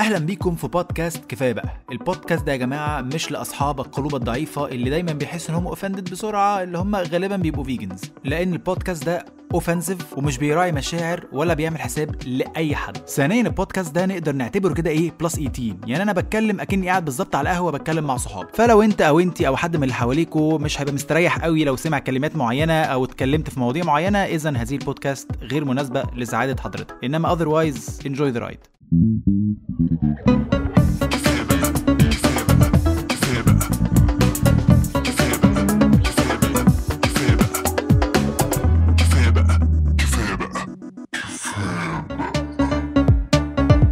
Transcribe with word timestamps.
أهلا 0.00 0.18
بيكم 0.18 0.54
في 0.54 0.68
بودكاست 0.68 1.24
كفاية 1.24 1.52
بقى. 1.52 1.68
البودكاست 1.92 2.44
ده 2.44 2.52
يا 2.52 2.56
جماعة 2.56 3.00
مش 3.00 3.30
لأصحاب 3.30 3.80
القلوب 3.80 4.14
الضعيفة 4.14 4.68
اللي 4.68 4.90
دايما 4.90 5.12
بيحسوا 5.12 5.50
إن 5.50 5.54
هم 5.60 5.66
offended 5.66 6.10
بسرعة 6.10 6.62
اللي 6.62 6.78
هم 6.78 6.96
غالبا 6.96 7.36
بيبقوا 7.36 7.64
vegans 7.64 8.00
لأن 8.24 8.52
البودكاست 8.52 9.04
ده 9.06 9.24
offensive 9.54 10.18
ومش 10.18 10.38
بيراعي 10.38 10.72
مشاعر 10.72 11.24
ولا 11.32 11.54
بيعمل 11.54 11.80
حساب 11.80 12.16
لأي 12.26 12.76
حد. 12.76 12.96
ثانيا 12.96 13.42
البودكاست 13.42 13.94
ده 13.94 14.06
نقدر 14.06 14.32
نعتبره 14.32 14.74
كده 14.74 14.90
إيه 14.90 15.12
plus 15.20 15.34
18 15.36 15.74
يعني 15.86 16.02
أنا 16.02 16.12
بتكلم 16.12 16.60
أكني 16.60 16.88
قاعد 16.88 17.04
بالظبط 17.04 17.34
على 17.36 17.50
القهوة 17.50 17.72
بتكلم 17.72 18.04
مع 18.04 18.16
صحابي. 18.16 18.48
فلو 18.54 18.82
أنت 18.82 19.00
أو 19.02 19.20
انت 19.20 19.42
أو 19.42 19.56
حد 19.56 19.76
من 19.76 19.82
اللي 19.82 19.94
حواليكوا 19.94 20.58
مش 20.58 20.80
هيبقى 20.80 20.94
مستريح 20.94 21.38
قوي 21.44 21.64
لو 21.64 21.76
سمع 21.76 21.98
كلمات 21.98 22.36
معينة 22.36 22.82
أو 22.82 23.04
اتكلمت 23.04 23.50
في 23.50 23.60
مواضيع 23.60 23.84
معينة 23.84 24.18
اذا 24.18 24.50
هذه 24.50 24.74
البودكاست 24.74 25.30
غير 25.42 25.64
مناسبة 25.64 26.02
لسعادة 26.16 26.62
حضرتك. 26.62 26.94
إنما 27.04 27.36
otherwise 27.36 28.02
enjoy 28.06 28.36
the 28.36 28.40
ride. 28.50 28.74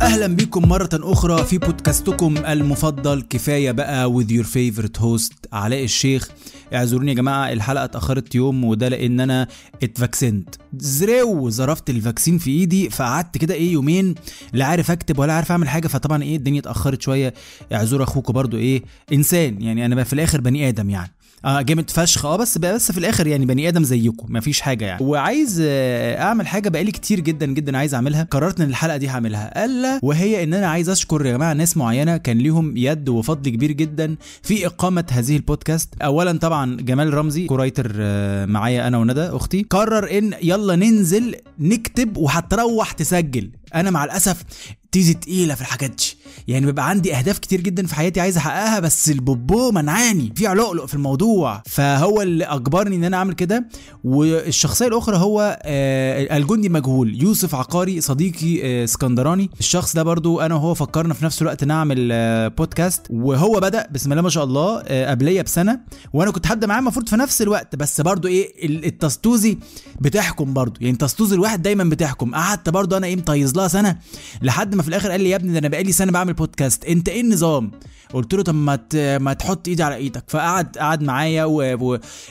أهلا 0.02 0.26
بيكم 0.26 0.68
مرة 0.68 0.88
أخرى 0.92 1.44
في 1.44 1.58
بودكاستكم 1.58 2.34
المفضل. 2.48 3.22
كفاية 3.22 3.70
بقى 3.70 4.12
with 4.12 4.26
your 4.30 4.44
favorite 4.44 5.02
host 5.02 5.32
علاء 5.52 5.84
الشيخ. 5.84 6.28
اعذروني 6.74 7.10
يا 7.10 7.16
جماعة 7.16 7.52
الحلقة 7.52 7.84
اتأخرت 7.84 8.34
يوم 8.34 8.64
وده 8.64 8.88
لأن 8.88 9.20
أنا 9.20 9.48
اتفاكسنت. 9.82 10.48
زريو 10.76 11.50
ضربت 11.50 11.90
ال 11.90 11.96
vaccine 11.96 12.38
في 12.38 12.50
إيدي 12.50 12.90
فقعدت 12.90 13.38
كده 13.38 13.54
إيه 13.54 13.72
يومين 13.72 14.14
لا 14.52 14.64
عارف 14.64 14.90
أكتب 14.90 15.18
ولا 15.18 15.32
عارف 15.32 15.50
أعمل 15.50 15.68
حاجة 15.68 15.88
فطبعا 15.88 16.22
إيه 16.22 16.36
الدنيا 16.36 16.60
اتأخرت 16.60 17.02
شوية. 17.02 17.34
اعذروا 17.72 18.04
اخوكم 18.04 18.32
برضو 18.32 18.56
إيه 18.56 18.82
إنسان 19.12 19.62
يعني 19.62 19.86
أنا 19.86 20.04
في 20.04 20.12
الآخر 20.12 20.40
بني 20.40 20.68
آدم 20.68 20.90
يعني. 20.90 21.12
آه 21.44 21.62
جامد 21.62 21.90
فشخ. 21.90 22.26
آه 22.26 22.36
بس 22.36 22.58
بس 22.58 22.92
في 22.92 22.98
الآخر 22.98 23.26
يعني 23.26 23.46
بني 23.46 23.68
آدم 23.68 23.84
زيكم 23.84 24.26
مفيش 24.36 24.60
حاجة 24.60 24.84
يعني. 24.84 25.04
وعايز 25.04 25.62
آه، 25.64 26.22
أعمل 26.22 26.46
حاجة 26.46 26.68
بقالي 26.68 26.92
كتير 26.92 27.20
جدا 27.20 27.46
جدا 27.46 27.78
عايز 27.78 27.94
أعملها 27.94 28.22
قررت 28.30 28.60
إن 28.60 28.68
الحلقة 28.68 28.96
دي 28.96 29.08
هعملها. 29.08 29.64
ألا 29.64 30.00
وهي 30.02 30.42
إن 30.42 30.54
أنا 30.54 30.66
عايز 30.66 30.88
أشكر 30.88 31.26
يا 31.26 31.32
جماعة 31.32 31.52
ناس 31.52 31.76
معينة 31.76 32.16
كان 32.16 32.38
ليهم 32.38 32.76
يد 32.76 33.08
وفضل 33.08 33.50
كبير 33.50 33.72
جدا 33.72 34.16
في 34.42 34.66
إقامة 34.66 35.04
هذه 35.10 35.36
البودكاست. 35.36 35.88
اولا 36.02 36.38
طبعا 36.38 36.76
جمال 36.76 37.14
رمزي 37.14 37.46
co-writer 37.46 37.92
آه، 37.96 38.46
معايا 38.46 38.88
أنا 38.88 38.98
وندى 38.98 39.20
أختي 39.20 39.66
قرر 39.70 40.18
إن 40.18 40.34
يلا 40.42 40.76
ننزل 40.76 41.34
نكتب 41.58 42.16
وهتروح 42.16 42.92
تسجل. 42.92 43.50
أنا 43.74 43.90
مع 43.90 44.04
الأسف 44.04 44.44
طيزي 44.92 45.14
تقيلة 45.14 45.54
في 45.54 45.60
الحاجات 45.60 45.90
دي. 45.90 46.16
يعني 46.48 46.66
بيبقى 46.66 46.88
عندي 46.88 47.14
أهداف 47.14 47.38
كتير 47.38 47.60
جدا 47.60 47.86
في 47.86 47.94
حياتي 47.94 48.20
عايز 48.20 48.36
أحققها 48.36 48.80
بس 48.80 49.10
البوبوس 49.10 49.70
منعاني 49.70 50.32
فعلقلق 50.36 50.86
في 50.86 50.94
الموضوع. 50.94 51.62
فهو 51.66 52.22
اللي 52.22 52.44
أجبرني 52.44 52.96
إن 52.96 53.04
أنا 53.04 53.16
أعمل 53.16 53.32
كده. 53.34 53.68
والشخصية 54.04 54.86
الأخرى 54.86 55.16
هو 55.16 55.58
آه 55.62 56.36
الجندي 56.36 56.68
المجهول 56.68 57.22
يوسف 57.22 57.54
عقاري 57.54 58.00
صديقي 58.00 58.60
آه 58.64 58.84
اسكندراني. 58.84 59.50
الشخص 59.60 59.94
ده 59.96 60.02
برضو 60.02 60.40
أنا 60.40 60.54
وهو 60.54 60.74
فكرنا 60.74 61.14
في 61.14 61.24
نفس 61.24 61.42
الوقت 61.42 61.64
نعمل 61.64 62.08
آه 62.12 62.48
بودكاست. 62.48 63.06
وهو 63.10 63.60
بدأ 63.60 63.86
بسم 63.92 64.12
الله 64.12 64.22
ما 64.22 64.28
شاء 64.30 64.44
الله 64.44 64.82
آه 64.86 65.10
قبليه 65.10 65.42
بسنة. 65.42 65.80
وأنا 66.12 66.30
كنت 66.30 66.46
هبدأ 66.46 66.66
معاه 66.66 66.78
المفروض 66.78 67.08
في 67.08 67.16
نفس 67.16 67.42
الوقت 67.42 67.76
بس 67.76 68.00
برضو 68.00 68.28
إيه 68.28 68.66
ال- 68.66 68.84
التستوزة 68.84 69.58
بتحكم 70.00 70.52
برضو. 70.52 70.80
يعني 70.80 70.96
تستوزة 70.96 71.34
الواحد 71.34 71.62
دايما 71.62 71.84
بتحكم. 71.84 72.34
قعدت 72.34 72.68
برضو 72.68 72.96
أنا 72.96 73.06
إيه 73.06 73.16
مطيزلها 73.16 73.68
سنة 73.68 73.96
لحد 74.42 74.74
ما 74.74 74.82
في 74.82 74.88
الآخر 74.88 75.10
قال 75.10 75.20
لي 75.20 75.30
يا 75.30 75.36
ابني 75.36 75.52
ده 75.52 75.58
أنا 75.58 75.68
بقالي 75.68 75.92
سنة 75.92 76.12
بعمل 76.22 76.32
بودكاست 76.34 76.84
انت 76.84 77.08
إيه 77.08 77.20
النظام؟ 77.20 77.70
قلت 78.12 78.34
له 78.34 78.42
طب 78.42 78.54
ما 78.54 78.78
ما 79.18 79.32
تحط 79.32 79.68
ايدي 79.68 79.82
على 79.82 79.94
إيدك. 79.94 80.24
فقعد 80.28 80.78
قعد 80.78 81.02
معايا. 81.02 81.44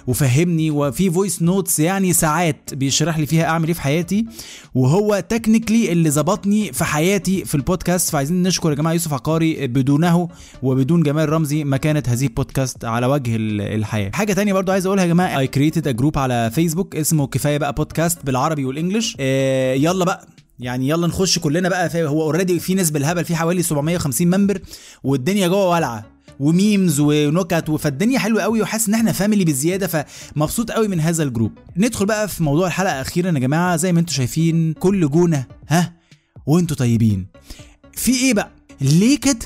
وفهمني. 0.07 0.71
وفي 0.71 1.11
voice 1.11 1.41
notes 1.41 1.79
يعني 1.79 2.13
ساعات 2.13 2.73
بيشرح 2.73 3.17
لي 3.19 3.25
فيها 3.25 3.45
اعمل 3.45 3.67
إيه 3.67 3.73
في 3.73 3.81
حياتي. 3.81 4.25
وهو 4.75 5.23
technically 5.29 5.91
اللي 5.91 6.11
ظبطني 6.11 6.73
في 6.73 6.83
حياتي 6.83 7.45
في 7.45 7.55
البودكاست 7.55 8.09
فعايزين 8.09 8.43
نشكر 8.43 8.69
يا 8.69 8.75
جماعة 8.75 8.93
يوسف 8.93 9.13
عقاري 9.13 9.67
بدونه 9.67 10.27
وبدون 10.63 11.03
جمال 11.03 11.29
رمزي 11.29 11.63
ما 11.63 11.77
كانت 11.77 12.09
هذه 12.09 12.23
البودكاست 12.25 12.85
على 12.85 13.05
وجه 13.05 13.35
ال- 13.35 13.61
الحياة. 13.61 14.11
حاجة 14.13 14.33
تانية 14.33 14.53
برضو 14.53 14.71
عايز 14.71 14.85
أقولها 14.85 15.03
يا 15.03 15.09
جماعة. 15.09 15.39
I 15.39 15.47
created 15.47 15.87
a 15.87 15.91
group 15.91 16.17
على 16.17 16.51
فيسبوك 16.55 16.95
اسمه 16.95 17.27
كفاية 17.27 17.57
بقى 17.57 17.73
بودكاست 17.73 18.25
بالعربي 18.25 18.65
وال 18.65 18.77
English 18.77 19.17
آه 19.19 19.73
يلا 19.73 20.05
بقى. 20.05 20.27
يعني 20.61 20.89
يلا 20.89 21.07
نخش 21.07 21.39
كلنا 21.39 21.69
بقى 21.69 22.07
هو 22.07 22.21
already 22.21 22.59
في 22.59 22.73
ناس 22.73 22.91
بالهبل 22.91 23.25
في 23.25 23.35
حوالي 23.35 23.63
750 23.63 24.27
member 24.27 24.61
والدنيا 25.03 25.47
جوه 25.47 25.69
والعه 25.69 26.05
و 26.39 26.49
memes 26.49 26.99
ونكت 26.99 27.71
فالدنيا 27.71 28.19
حلوة 28.19 28.41
قوي 28.41 28.61
وحاسس 28.61 28.87
إن 28.87 28.93
إحنا 28.93 29.11
family 29.11 29.45
بزيادة 29.45 29.87
فمبسوط 29.87 30.71
قوي 30.71 30.87
من 30.87 30.99
هذا 30.99 31.23
ال 31.23 31.28
group 31.28 31.51
ندخل 31.77 32.05
بقى 32.05 32.27
في 32.27 32.43
موضوع 32.43 32.67
الحلقة 32.67 33.01
أخيرا 33.01 33.27
يا 33.31 33.39
جماعة. 33.39 33.75
زي 33.75 33.93
ما 33.93 33.99
أنتم 33.99 34.13
شايفين 34.13 34.73
كل 34.73 35.09
جونة 35.09 35.45
ها؟ 35.69 35.93
وانتوا 36.45 36.77
طيبين. 36.77 37.27
في 37.93 38.11
إيه 38.11 38.33
بقى؟ 38.33 38.51
ليه 38.81 39.19
كده؟ 39.19 39.39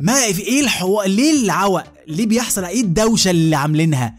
ما 0.00 0.32
في 0.32 0.42
إيه 0.42 0.60
الحوار 0.60 1.06
ليه 1.08 1.44
العوق؟ 1.44 1.82
ليه 2.08 2.26
بيحصل؟ 2.26 2.64
إيه 2.64 2.80
الدوشة 2.82 3.30
اللي 3.30 3.56
عاملينها؟ 3.56 4.14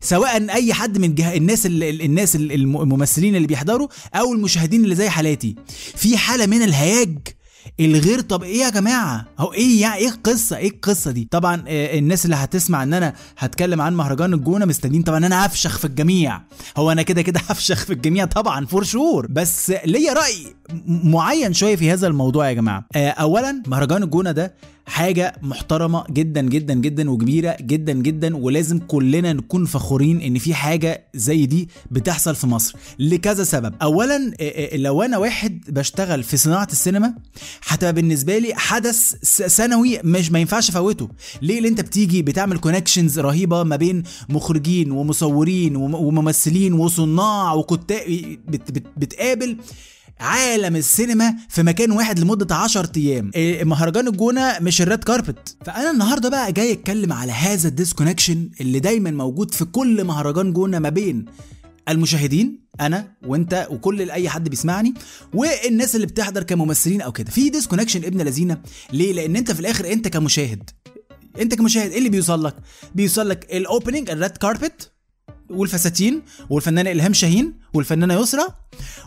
سواء 0.00 0.50
أي 0.50 0.72
حد 0.74 0.98
من 0.98 1.14
جه... 1.14 1.36
الناس 1.36 1.66
ال... 1.66 1.82
ال- 1.84 2.02
الناس 2.02 2.36
ال- 2.36 2.52
الم- 2.52 2.80
الممثلين 2.80 3.36
اللي 3.36 3.46
بيحضروا 3.46 3.88
أو 4.14 4.32
المشاهدين 4.32 4.84
اللي 4.84 4.94
زي 4.94 5.08
حالاتي. 5.08 5.54
في 5.96 6.16
حالة 6.16 6.46
من 6.46 6.62
الهياج 6.62 7.18
الغير 7.80 8.20
طب 8.20 8.42
إيه 8.42 8.58
يا 8.60 8.70
جماعة؟ 8.70 9.26
هو 9.38 9.52
إيه 9.52 9.80
يعني 9.80 9.96
إيه 9.96 10.08
القصة؟ 10.08 10.56
إيه 10.56 10.70
القصة 10.70 11.10
دي؟ 11.10 11.28
طبعا 11.30 11.64
الناس 11.68 12.24
اللي 12.24 12.36
هتسمع 12.36 12.82
إن 12.82 12.94
أنا 12.94 13.14
هتكلم 13.38 13.80
عن 13.80 13.94
مهرجان 13.96 14.34
الجونة 14.34 14.64
مستنيين 14.64 15.02
طبعا 15.02 15.18
أنا 15.26 15.46
هفشخ 15.46 15.78
في 15.78 15.84
الجميع. 15.84 16.40
هو 16.76 16.92
أنا 16.92 17.02
كده 17.02 17.22
كده 17.22 17.40
هفشخ 17.48 17.84
في 17.84 17.92
الجميع 17.92 18.24
طبعا 18.24 18.66
for 18.66 18.84
sure 18.84 19.26
بس 19.26 19.72
ليا 19.84 20.12
رأي 20.12 20.46
معين 20.86 21.52
شوية 21.54 21.76
في 21.76 21.90
هذا 21.92 22.06
الموضوع 22.06 22.48
يا 22.48 22.52
جماعة. 22.54 22.86
آه، 22.96 23.08
اولا 23.08 23.62
مهرجان 23.66 24.02
الجونة 24.02 24.32
ده 24.32 24.54
حاجة 24.86 25.32
محترمة 25.42 26.04
جدا 26.10 26.40
جدا 26.42 26.74
جدا 26.74 27.10
وكبيرة 27.10 27.56
جدا 27.60 27.92
جدا 27.92 28.36
ولازم 28.36 28.78
كلنا 28.78 29.32
نكون 29.32 29.64
فخورين 29.64 30.20
إن 30.20 30.38
في 30.38 30.54
حاجة 30.54 31.04
زي 31.14 31.46
دي 31.46 31.68
بتحصل 31.90 32.34
في 32.34 32.46
مصر 32.46 32.76
لكذا 32.98 33.44
سبب. 33.44 33.74
اولا 33.82 34.32
آه، 34.40 34.74
آه، 34.74 34.76
لو 34.76 35.02
أنا 35.02 35.18
واحد 35.18 35.60
بشتغل 35.68 36.22
في 36.22 36.36
صناعة 36.36 36.68
السينما 36.72 37.14
هتبقى 37.66 37.92
بالنسبة 37.92 38.38
لي 38.38 38.54
حدث 38.54 39.14
سنوي 39.46 39.98
مش 40.04 40.32
ما 40.32 40.38
ينفعش 40.38 40.70
أفوته. 40.70 41.08
ليه؟ 41.42 41.58
اللي 41.58 41.68
انت 41.68 41.80
بتيجي 41.80 42.22
بتعمل 42.22 42.58
connections 42.58 43.18
رهيبة 43.20 43.62
ما 43.62 43.76
بين 43.76 44.02
مخرجين 44.28 44.90
ومصورين 44.90 45.76
وم- 45.76 45.94
وممثلين 45.94 46.72
وصناع 46.72 47.52
وكتاب 47.54 48.00
بت 48.48 48.70
بت 48.70 48.82
بتقابل 48.96 49.56
عالم 50.20 50.76
السينما 50.76 51.34
في 51.48 51.62
مكان 51.62 51.90
واحد 51.90 52.18
لمدة 52.18 52.54
10 52.54 52.92
أيام. 52.96 53.30
إيه، 53.34 53.64
مهرجان 53.64 54.08
الجونة 54.08 54.58
مش 54.60 54.82
ال 54.82 54.88
red 54.88 55.04
carpet. 55.04 55.56
فأنا 55.66 55.90
النهاردة 55.90 56.28
بقى 56.28 56.52
جاي 56.52 56.72
أتكلم 56.72 57.12
على 57.12 57.32
هذا 57.32 57.68
ال 57.68 57.74
disconnection 57.74 58.50
اللي 58.60 58.80
دايما 58.80 59.10
موجود 59.10 59.54
في 59.54 59.64
كل 59.64 60.04
مهرجان 60.04 60.52
جونة 60.52 60.78
ما 60.78 60.88
بين 60.88 61.24
المشاهدين 61.88 62.68
أنا 62.80 63.12
وأنت 63.26 63.66
وكل 63.70 64.10
أي 64.10 64.28
حد 64.28 64.48
بيسمعني 64.48 64.94
والناس 65.34 65.94
اللي 65.94 66.06
بتحضر 66.06 66.42
كممثلين 66.42 67.00
أو 67.00 67.12
كده. 67.12 67.30
في 67.30 67.50
disconnection 67.50 68.04
ابن 68.04 68.22
لذينة. 68.22 68.60
ليه؟ 68.92 69.12
لأن 69.12 69.36
أنت 69.36 69.52
في 69.52 69.60
الآخر 69.60 69.92
أنت 69.92 70.08
كمشاهد. 70.08 70.70
أنت 71.40 71.54
كمشاهد 71.54 71.90
إيه 71.90 71.98
اللي 71.98 72.08
بيوصل 72.08 72.44
لك؟ 72.44 72.56
بيوصل 72.94 73.28
لك 73.28 73.46
ال 73.52 73.59
opening 73.59 74.10
ال 74.10 74.15
red 74.15 74.30
carpet 74.30 74.92
والفساتين 75.50 76.22
والفنانه 76.50 76.90
إلهام 76.92 77.12
شاهين 77.12 77.54
والفنانة 77.74 78.14
يسرا 78.20 78.46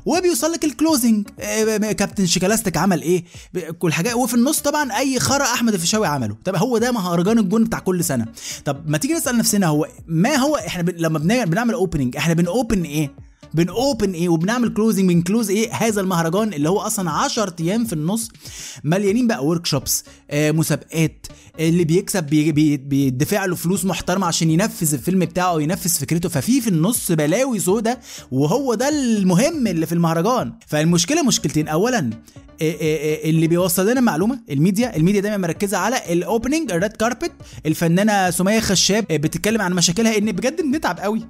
وبيوصل 0.05 0.51
لك 0.51 0.65
ال 0.65 0.73
closing 0.73 1.27
آه، 1.39 1.91
كابتن 1.91 2.25
شيكا 2.25 2.48
لاستيك 2.48 2.77
عمل 2.77 3.01
إيه؟ 3.01 3.23
ب- 3.53 3.59
كل 3.59 3.93
حاجة. 3.93 4.15
وفي 4.15 4.33
النص 4.33 4.59
طبعا 4.59 4.91
أي 4.97 5.19
خرا 5.19 5.43
أحمد 5.43 5.73
الفيشاوي 5.73 6.07
عمله. 6.07 6.35
طب 6.45 6.55
هو 6.55 6.77
ده 6.77 6.91
مهرجان 6.91 7.39
الجونة 7.39 7.63
بتاع 7.63 7.79
كل 7.79 8.03
سنة. 8.03 8.25
طب 8.65 8.89
ما 8.89 8.97
تيجي 8.97 9.13
نسأل 9.13 9.37
نفسنا 9.37 9.67
هو 9.67 9.87
ما 10.07 10.35
هو 10.35 10.55
إحنا 10.55 10.83
بن... 10.83 10.93
لما 10.97 11.19
بن... 11.19 11.45
بنعمل 11.45 11.73
opening 11.73 12.17
إحنا 12.17 12.33
بن 12.33 12.50
open 12.50 12.83
إيه؟ 12.83 13.11
بن 13.53 13.72
open 13.72 14.11
إيه 14.11 14.29
وبنعمل 14.29 14.73
closing 14.73 15.09
بن 15.09 15.20
close 15.20 15.49
إيه 15.49 15.73
هذا 15.73 16.01
المهرجان 16.01 16.53
اللي 16.53 16.69
هو 16.69 16.79
أصلا 16.79 17.11
10 17.11 17.55
أيام 17.59 17.85
في 17.85 17.93
النص 17.93 18.29
مليانين 18.83 19.27
بقى 19.27 19.45
workshops 19.45 20.03
آه 20.31 20.51
مسابقات 20.51 21.27
اللي 21.59 21.83
بيكسب 21.83 22.23
بي 22.23 22.51
بي 22.51 22.77
بيدفع 22.77 23.45
له 23.45 23.55
فلوس 23.55 23.85
محترمة 23.85 24.27
عشان 24.27 24.49
ينفذ 24.51 24.93
الفيلم 24.93 25.19
بتاعه 25.19 25.53
وينفذ 25.53 25.89
فكرته. 25.89 26.29
ففي 26.29 26.61
في 26.61 26.67
النص 26.67 27.11
بلاوي 27.11 27.59
سودا 27.59 27.97
وهو 28.31 28.73
ده 28.73 28.89
المهم 28.89 29.67
اللي 29.67 29.85
في 29.85 29.91
المهرجان. 29.93 30.53
فالمشكلة 30.67 31.23
مشكلتين. 31.23 31.67
اولا 31.67 32.09
إيه 32.61 32.79
إيه 32.81 32.97
إيه 33.23 33.29
اللي 33.29 33.47
بيوصل 33.47 33.89
لنا 33.89 33.99
المعلومه 33.99 34.39
ال 34.49 34.57
media 34.57 34.95
ال 34.95 34.99
media 34.99 35.21
دايما 35.21 35.37
مركزة 35.37 35.77
على 35.77 36.13
ال 36.13 36.20
opening 36.20 36.71
ال 36.71 36.76
red 36.76 36.91
carpet 36.91 37.31
الفنانة 37.65 38.29
سمية 38.29 38.59
خشاب 38.59 39.05
بتتكلم 39.09 39.61
عن 39.61 39.73
مشاكلها 39.73 40.17
إن 40.17 40.31
بجد 40.31 40.61
بنتعب 40.61 40.99
قوي. 40.99 41.21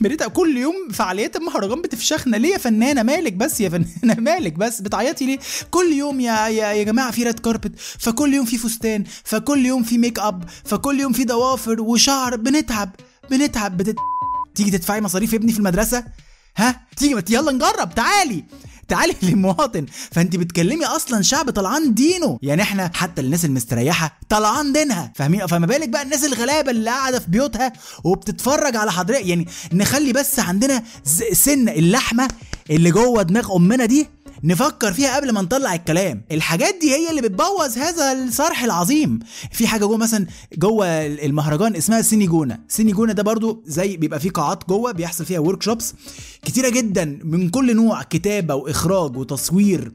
بنتعب 0.00 0.30
كل 0.30 0.56
يوم 0.56 0.74
فعاليات 0.92 1.36
المهرجان. 1.36 1.65
بتفشخنا 1.74 2.36
ليه 2.36 2.52
يا 2.52 2.58
فنانة؟ 2.58 3.02
مالك 3.02 3.32
بس 3.32 3.60
يا 3.60 3.68
فنانة؟ 3.68 4.20
مالك 4.30 4.52
بس؟ 4.52 4.80
بتعيطي 4.80 5.26
ليه؟ 5.26 5.38
كل 5.70 5.92
يوم 5.92 6.20
يا 6.20 6.48
يا, 6.48 6.72
يا 6.72 6.82
جماعة 6.82 7.10
في 7.10 7.22
red 7.22 7.38
carpet 7.38 7.72
فكل 7.78 8.34
يوم 8.34 8.44
في 8.44 8.58
فستان 8.58 9.04
فكل 9.24 9.66
يوم 9.66 9.82
في 9.82 9.98
ميك 9.98 10.18
اب 10.18 10.44
فكل 10.64 11.00
يوم 11.00 11.12
في 11.12 11.24
ضوافر 11.24 11.80
وشعر. 11.80 12.36
بنتعب 12.36 12.90
بنتعب. 13.30 13.76
بتت... 13.76 13.96
تيجي 14.54 14.70
تدفعي 14.70 15.00
مصاريف 15.00 15.34
ابني 15.34 15.52
في 15.52 15.58
المدرسة؟ 15.58 16.04
ها؟ 16.56 16.80
تيجي 16.96 17.22
يلا 17.30 17.52
نجرب 17.52 17.94
تعالي. 17.94 18.44
تعالي 18.88 19.14
للمواطن 19.22 19.86
فانت 20.12 20.36
بتكلمي 20.36 20.84
أصلا 20.86 21.22
شعب 21.22 21.50
طلعان 21.50 21.94
دينه. 21.94 22.38
يعني 22.42 22.62
إحنا 22.62 22.90
حتى 22.94 23.20
الناس 23.22 23.44
المستريحة 23.44 24.18
طلعان 24.28 24.72
دينها. 24.72 25.12
فاهمين؟ 25.14 25.46
فما 25.46 25.66
بالك 25.66 25.88
بقى 25.88 26.02
الناس 26.02 26.24
الغلابة 26.24 26.70
اللي 26.70 26.90
قاعدة 26.90 27.18
في 27.18 27.30
بيوتها 27.30 27.72
وبتتفرج 28.04 28.76
على 28.76 28.92
حضرتك. 28.92 29.26
يعني 29.26 29.46
نخلي 29.72 30.12
بس 30.12 30.38
عندنا 30.38 30.82
سن 31.32 31.68
اللحمة 31.68 32.28
اللي 32.70 32.90
جوه 32.90 33.22
دماغ 33.22 33.56
أمنا 33.56 33.84
دي 33.86 34.06
نفكر 34.44 34.92
فيها 34.92 35.16
قبل 35.16 35.30
ما 35.32 35.42
نطلع 35.42 35.74
الكلام. 35.74 36.22
الحاجات 36.32 36.74
دي 36.80 36.94
هي 36.94 37.10
اللي 37.10 37.22
بتبوظ 37.22 37.78
هذا 37.78 38.12
الصرح 38.12 38.64
العظيم. 38.64 39.18
في 39.52 39.66
حاجة 39.66 39.80
جوه 39.84 39.96
مثلا 39.96 40.26
جوه 40.58 40.86
المهرجان 41.06 41.76
اسمها 41.76 42.02
سيني 42.02 42.26
جونه 42.26 42.58
سيني 42.68 42.92
جونه 42.92 43.12
ده 43.12 43.22
برضو 43.22 43.62
زي 43.66 43.96
بيبقى 43.96 44.20
فيه 44.20 44.30
قاعات 44.30 44.68
جوه 44.68 44.92
بيحصل 44.92 45.24
فيها 45.24 45.38
workshops 45.38 45.94
كتيرة 46.44 46.68
جدا 46.68 47.18
من 47.24 47.48
كل 47.48 47.76
نوع 47.76 48.02
كتابة 48.02 48.54
وإخراج 48.54 49.16
وتصوير 49.16 49.92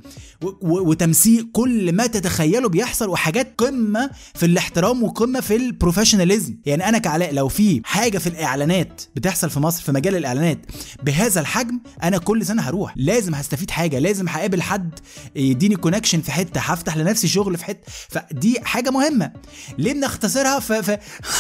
وتمثيل 0.62 1.50
كل 1.54 1.92
ما 1.94 2.08
تتخيله 2.08 2.70
بيحصل 2.70 3.10
وحاجات 3.10 3.54
قمة 3.58 4.10
في 4.36 4.46
الاحترام 4.46 5.04
وقمة 5.04 5.40
في 5.40 5.56
ال 5.56 5.62
professionalism 5.62 6.56
يعني 6.66 6.90
أنا 6.90 6.98
كعلاء 6.98 7.34
لو 7.34 7.48
في 7.48 7.82
حاجة 7.84 8.18
في 8.18 8.28
الإعلانات 8.28 9.02
بتحصل 9.16 9.50
في 9.50 9.60
مصر 9.60 9.84
في 9.84 9.92
مجال 9.92 10.16
الإعلانات 10.16 10.60
بهذا 11.04 11.42
الحجم 11.42 11.80
أنا 12.04 12.18
كل 12.18 12.46
سنة 12.46 12.62
هروح. 12.62 12.94
لازم 12.98 13.36
هستفيد 13.36 13.72
حاجة 13.72 14.00
لازم 14.00 14.28
هقابل 14.32 14.62
حد 14.62 15.00
يديني 15.36 15.76
connection 15.76 16.22
في 16.22 16.32
حتة 16.32 16.60
هفتح 16.60 16.98
لنفسي 16.98 17.28
شغل 17.28 17.58
في 17.58 17.66
حتة. 17.66 17.92
فدي 18.10 18.60
حاجة 18.64 18.90
مهمة. 18.90 19.32
ليه 19.78 19.94
بنختصرها؟ 19.94 20.60
ف... 20.60 20.74
ف... 20.74 20.90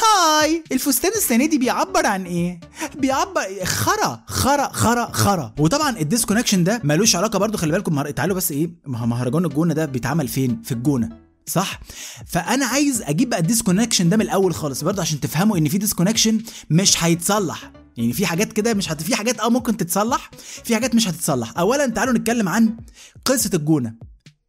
هاي 0.04 0.64
الفستان 0.72 1.12
السنة 1.16 1.46
دي 1.46 1.58
بيعبر 1.58 2.06
عن 2.06 2.26
إيه؟ 2.26 2.60
بيعبر 2.98 3.42
خرا 3.64 4.24
خرا 4.28 4.70
خرا 4.74 5.12
خرا. 5.12 5.54
وطبعا 5.60 5.98
ال 5.98 6.02
disconnection 6.02 6.63
ده 6.64 6.82
ملوش 6.84 7.16
علاقة 7.16 7.40
برضو 7.40 7.58
خلي 7.58 7.72
بالكم 7.72 8.02
تعالوا 8.02 8.36
بس 8.36 8.52
إيه 8.52 8.70
مهرجان 8.86 9.46
الجونة 9.46 9.74
ده 9.74 9.86
بيتعمل 9.86 10.28
فين؟ 10.28 10.62
في 10.66 10.72
الجونة 10.72 11.10
صح؟ 11.46 11.80
فأنا 12.28 12.66
عايز 12.66 13.02
أجيب 13.02 13.30
بقى 13.30 13.40
ال 13.39 13.44
disconnection 13.44 14.10
ده 14.10 14.18
من 14.18 14.22
الأول 14.24 14.54
خالص 14.54 14.84
برضه 14.84 15.02
عشان 15.02 15.20
تفهموا 15.20 15.58
إن 15.58 15.70
في 15.70 15.78
disconnection 15.78 16.42
مش 16.70 17.04
هيتصلح. 17.04 17.72
يعني 17.98 18.14
في 18.14 18.26
حاجات 18.26 18.54
كده 18.54 18.74
مش 18.74 18.92
هت... 18.92 19.04
في 19.04 19.16
حاجات 19.16 19.40
آه 19.40 19.50
ممكن 19.50 19.78
تتصلح 19.78 20.32
في 20.64 20.76
حاجات 20.76 20.96
مش 20.96 21.08
هتتصلح. 21.08 21.54
اولا 21.58 21.88
تعالوا 21.88 22.14
نتكلم 22.14 22.50
عن 22.50 22.78
قصة 23.26 23.50
الجونة. 23.54 23.94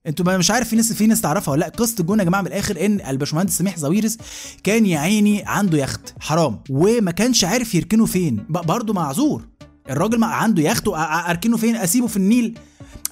أنتوا 0.07 0.37
مش 0.37 0.51
عارف 0.51 0.69
في 0.69 0.77
ناس 0.77 0.93
في 0.93 1.07
ناس 1.07 1.21
تعرفها 1.21 1.53
ولا 1.53 1.61
لأ. 1.61 1.69
قصة 1.69 1.97
الجونة 2.01 2.23
يا 2.23 2.29
جماعة 2.29 2.41
من 2.41 2.47
الآخر 2.47 2.87
إن 2.87 3.01
الباشمهندس 3.01 3.59
سميح 3.59 3.79
زويرس 3.79 4.19
كان 4.65 4.87
يا 4.87 4.99
عيني 4.99 5.43
عنده 5.47 5.79
يخت 5.79 6.15
حرام. 6.21 6.61
وما 6.71 7.11
كانش 7.11 7.45
عارف 7.45 7.75
يركنه 7.75 8.07
فين. 8.07 8.47
برضه 8.49 8.93
معذور. 8.93 9.49
الراجل 9.91 10.19
ما 10.19 10.27
عنده 10.27 10.63
يخت 10.63 10.89
أركنه 10.89 11.57
فين؟ 11.57 11.77
أسيبه 11.77 12.07
في 12.07 12.17
النيل. 12.17 12.59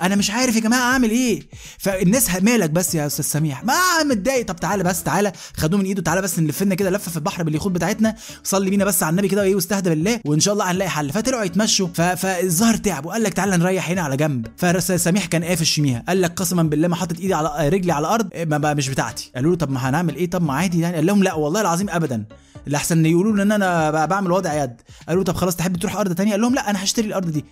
أنا 0.03 0.17
مش 0.17 0.31
عارف 0.31 0.57
يا 0.57 0.61
جماعة 0.61 0.93
اعمل 0.93 1.11
إيه. 1.11 1.43
فالناس 1.79 2.43
مالك 2.43 2.71
بس 2.71 2.95
يا 2.95 3.07
أستاذ 3.07 3.25
سميح؟ 3.25 3.65
ما 3.65 4.03
متضايق. 4.05 4.47
طب 4.47 4.57
تعالى 4.57 4.85
بس 4.85 5.03
تعالى. 5.03 5.33
خدوه 5.57 5.81
من 5.81 5.87
ايده 5.87 6.03
تعالى 6.03 6.23
بس 6.23 6.39
نلف 6.39 6.63
لنا 6.63 6.75
كده 6.75 6.91
لفة 6.91 7.11
في 7.11 7.17
البحر 7.17 7.43
باليخوت 7.43 7.73
بتاعتنا. 7.73 8.15
صلي 8.45 8.71
بينا 8.71 8.85
بس 8.85 9.03
على 9.03 9.11
النبي 9.11 9.29
كده 9.29 9.41
وايه 9.41 9.55
واستهدى 9.55 9.91
بالله 9.91 10.21
وإن 10.25 10.41
شاء 10.41 10.55
الله 10.55 10.71
هنلاقي 10.71 10.91
حل. 10.91 11.11
فطلعوا 11.13 11.45
يتمشوا. 11.45 11.89
فالظهر 11.95 12.77
تعب 12.77 13.07
وقال 13.07 13.23
لك 13.23 13.33
تعالى 13.35 13.57
نريح 13.57 13.91
هنا 13.91 14.03
على 14.03 14.17
جنب. 14.17 14.47
فسميح 14.57 15.27
كان 15.27 15.45
قافش 15.45 15.79
يوميها 15.79 16.05
قال 16.09 16.23
لك 16.23 16.33
قسما 16.33 16.63
بالله 16.63 16.89
ما 16.89 16.97
حاطط 16.97 17.21
ايدي 17.21 17.35
على 17.35 17.69
رجلي 17.69 17.93
على 17.93 18.07
الأرض 18.07 18.29
ما 18.37 18.59
بقى 18.59 18.75
مش 18.75 18.89
بتاعتي. 18.89 19.31
قالوا 19.35 19.51
له 19.51 19.57
طب 19.57 19.71
ما 19.71 19.89
هنعمل 19.89 20.17
إيه؟ 20.17 20.31
طب 20.31 20.43
ما 20.43 20.55
عادي 20.55 20.81
يعني. 20.81 20.97
قال 20.97 21.07
لهم 21.07 21.23
لا 21.23 21.35
والله 21.35 21.61
العظيم 21.61 21.91
ابدا. 21.91 22.25
الاحسن 22.67 23.07
يقولوا 23.07 23.43
إن 23.43 23.53
أنا 23.53 24.07
بعمل 24.07 24.33
وضع 24.33 24.65
يد. 24.65 24.77
قالوا 25.09 25.25
طب 25.25 25.37
خلاص 25.37 25.57
تحب 25.57 25.77
تروح 25.77 25.97
أرض 25.97 26.15
تانية؟ 26.15 26.31
قال 26.31 26.41
لهم 26.41 26.55
لا 26.55 26.71
أنا 26.71 26.85
هشتري 26.85 27.07
الأرض 27.07 27.31
دي. 27.31 27.45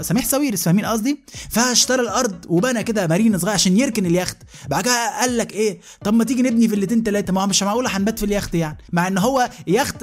سميح 0.00 0.24
سويرس 0.24 0.62
فاهمين 0.62 0.84
قصدي؟ 0.84 1.20
فاشترى 1.56 2.02
الأرض 2.02 2.46
وبنى 2.48 2.82
كده 2.82 3.06
مارينا 3.06 3.38
صغير 3.38 3.54
عشان 3.54 3.76
يركن 3.76 4.06
اليخت. 4.06 4.36
بعد 4.68 4.84
كده 4.84 5.20
قال 5.20 5.38
لك 5.38 5.52
إيه؟ 5.52 5.80
طب 6.04 6.14
ما 6.14 6.24
تيجي 6.24 6.42
نبني 6.42 6.68
فيلتين 6.68 7.02
ثلاثة 7.02 7.32
ما 7.32 7.42
هو 7.42 7.46
مش 7.46 7.62
معقول 7.62 7.86
هنبات 7.86 8.18
في 8.18 8.24
اليخت 8.24 8.54
يعني. 8.54 8.78
مع 8.92 9.08
إن 9.08 9.18
هو 9.18 9.50
يخت 9.66 9.96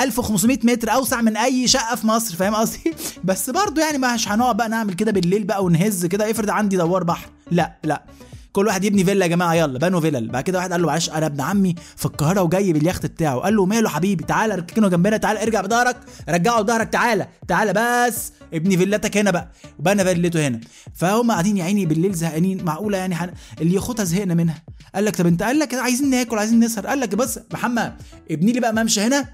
1500 0.00 0.58
متر 0.64 0.92
أوسع 0.92 1.20
من 1.20 1.36
أي 1.36 1.68
شقة 1.68 1.96
في 1.96 2.06
مصر. 2.06 2.36
فاهم 2.36 2.54
قصدي؟ 2.54 2.94
بس 3.24 3.50
برضه 3.50 3.82
يعني 3.82 3.98
مش 3.98 4.28
هنقعد 4.28 4.56
بقى 4.56 4.68
نعمل 4.68 4.94
كده 4.94 5.12
بالليل 5.12 5.44
بقى 5.44 5.64
ونهز 5.64 6.06
كده. 6.06 6.30
افرض 6.30 6.50
عندي 6.50 6.76
دوار 6.76 7.04
بحر. 7.04 7.28
لا 7.50 7.76
لا. 7.84 8.04
كل 8.52 8.66
واحد 8.66 8.84
يبني 8.84 9.04
فيلا 9.04 9.24
يا 9.24 9.30
جماعة 9.30 9.54
يلا 9.54 9.78
بنوا 9.78 10.00
فيلل 10.00 10.28
بعد 10.28 10.44
كده 10.44 10.58
واحد 10.58 10.72
قال 10.72 10.80
له 10.82 10.86
معلش 10.86 11.10
أنا 11.10 11.26
ابن 11.26 11.40
عمي 11.40 11.74
في 11.96 12.06
القاهرة 12.06 12.42
وجاي 12.42 12.72
باليخت 12.72 13.06
بتاعه. 13.06 13.38
قال 13.38 13.56
له 13.56 13.66
ماله 13.66 13.88
حبيبي؟ 13.88 14.24
تعالى 14.24 14.54
ركنه 14.54 14.88
جنبنا 14.88 15.16
تعالى 15.16 15.42
ارجع 15.42 15.60
بظهرك 15.60 15.96
رجعه 16.28 16.62
بظهرك 16.62 16.88
تعالى 16.88 17.28
تعالى 17.48 17.72
بس 17.72 18.32
ابني 18.54 18.76
فيلتك 18.76 19.16
هنا 19.16 19.30
بقى. 19.30 19.50
وبنى 19.78 20.04
فيلته 20.04 20.46
هنا. 20.46 20.60
فهم 20.94 21.30
قاعدين 21.30 21.56
يا 21.56 21.64
عيني 21.64 21.86
بالليل 21.86 22.14
زهقانين. 22.14 22.64
معقولة 22.64 22.98
يعني 22.98 23.14
حن... 23.14 23.30
اللي 23.60 23.74
ياخدها 23.74 24.04
زهقنا 24.04 24.34
منها. 24.34 24.62
قال 24.94 25.04
لك 25.04 25.16
طب 25.16 25.26
انت 25.26 25.42
قال 25.42 25.58
لك 25.58 25.74
عايزين 25.74 26.10
ناكل 26.10 26.38
عايزين 26.38 26.60
نسهر. 26.60 26.86
قال 26.86 27.00
لك 27.00 27.14
بص 27.14 27.38
محمد 27.52 27.94
ابني 28.30 28.52
لي 28.52 28.60
بقى 28.60 28.72
ممشى 28.72 29.00
هنا 29.00 29.28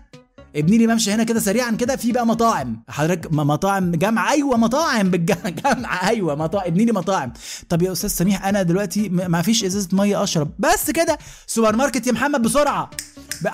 ابني 0.56 0.78
لي 0.78 0.86
ممشى 0.86 1.12
هنا 1.12 1.24
كده 1.24 1.40
سريعا 1.40 1.70
كده 1.70 1.96
في 1.96 2.12
بقى 2.12 2.26
مطاعم. 2.26 2.82
حضرتك 2.88 3.32
مطاعم 3.32 3.90
جامعة؟ 3.90 4.30
أيوه 4.30 4.56
مطاعم 4.56 5.10
بالجامعة 5.10 6.08
أيوه 6.08 6.34
مطاعم 6.34 6.66
ابني 6.66 6.84
لي 6.84 6.92
مطاعم. 6.92 7.32
طب 7.68 7.82
يا 7.82 7.92
أستاذ 7.92 8.10
سميح 8.10 8.46
أنا 8.46 8.62
دلوقتي 8.62 9.08
ما 9.08 9.42
فيش 9.42 9.64
إزازة 9.64 9.88
مية 9.92 10.22
أشرب. 10.22 10.50
بس 10.58 10.90
كده 10.90 11.18
سوبر 11.46 11.76
ماركت 11.76 12.06
يا 12.06 12.12
محمد 12.12 12.42
بسرعة. 12.42 12.90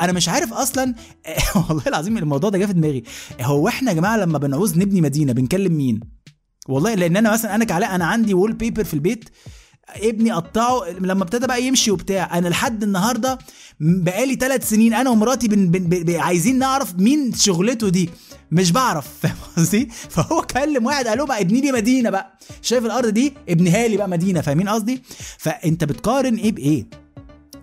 أنا 0.00 0.12
مش 0.12 0.28
عارف 0.28 0.52
أصلا 0.52 0.94
والله 1.68 1.82
العظيم 1.86 2.18
الموضوع 2.18 2.50
ده 2.50 2.58
جه 2.58 2.66
في 2.66 2.72
دماغي. 2.72 3.02
هو 3.40 3.68
إحنا 3.68 3.90
يا 3.90 3.96
جماعة 3.96 4.16
لما 4.16 4.38
بنعوز 4.38 4.78
نبني 4.78 5.00
مدينة 5.00 5.32
بنكلم 5.32 5.72
مين؟ 5.72 6.00
والله 6.68 6.94
لأن 6.94 7.16
أنا 7.16 7.32
مثلا 7.32 7.54
أنا 7.54 7.64
كعلاء 7.64 7.94
أنا 7.94 8.04
عندي 8.06 8.34
wallpaper 8.34 8.84
في 8.84 8.94
البيت. 8.94 9.28
ابني 9.88 10.30
قطعه 10.32 10.90
لما 11.00 11.22
ابتدى 11.22 11.46
بقى 11.46 11.62
يمشي 11.62 11.90
وبتاع. 11.90 12.38
أنا 12.38 12.48
لحد 12.48 12.82
النهارده 12.82 13.38
بقالي 13.80 14.34
ثلاث 14.34 14.68
سنين 14.68 14.94
أنا 14.94 15.10
ومراتي 15.10 15.48
بن 15.48 15.70
بن 15.70 16.02
بن 16.02 16.16
عايزين 16.16 16.58
نعرف 16.58 16.94
مين 16.98 17.32
شغلته 17.34 17.88
دي. 17.88 18.10
مش 18.52 18.70
بعرف 18.72 19.06
فاهم 19.22 19.36
قصدي؟ 19.56 19.88
فهو 20.10 20.42
كلم 20.42 20.86
واحد 20.86 21.06
قال 21.06 21.18
له 21.18 21.26
بقى 21.26 21.40
ابني 21.40 21.60
لي 21.60 21.72
مدينة 21.72 22.10
بقى. 22.10 22.38
شايف 22.62 22.84
الأرض 22.84 23.08
دي؟ 23.08 23.34
ابنها 23.48 23.88
لي 23.88 23.96
بقى 23.96 24.08
مدينة 24.08 24.40
فاهمين 24.40 24.68
قصدي؟ 24.68 25.02
فأنت 25.38 25.84
بتقارن 25.84 26.34
إيه 26.34 26.52
بإيه؟ 26.52 27.01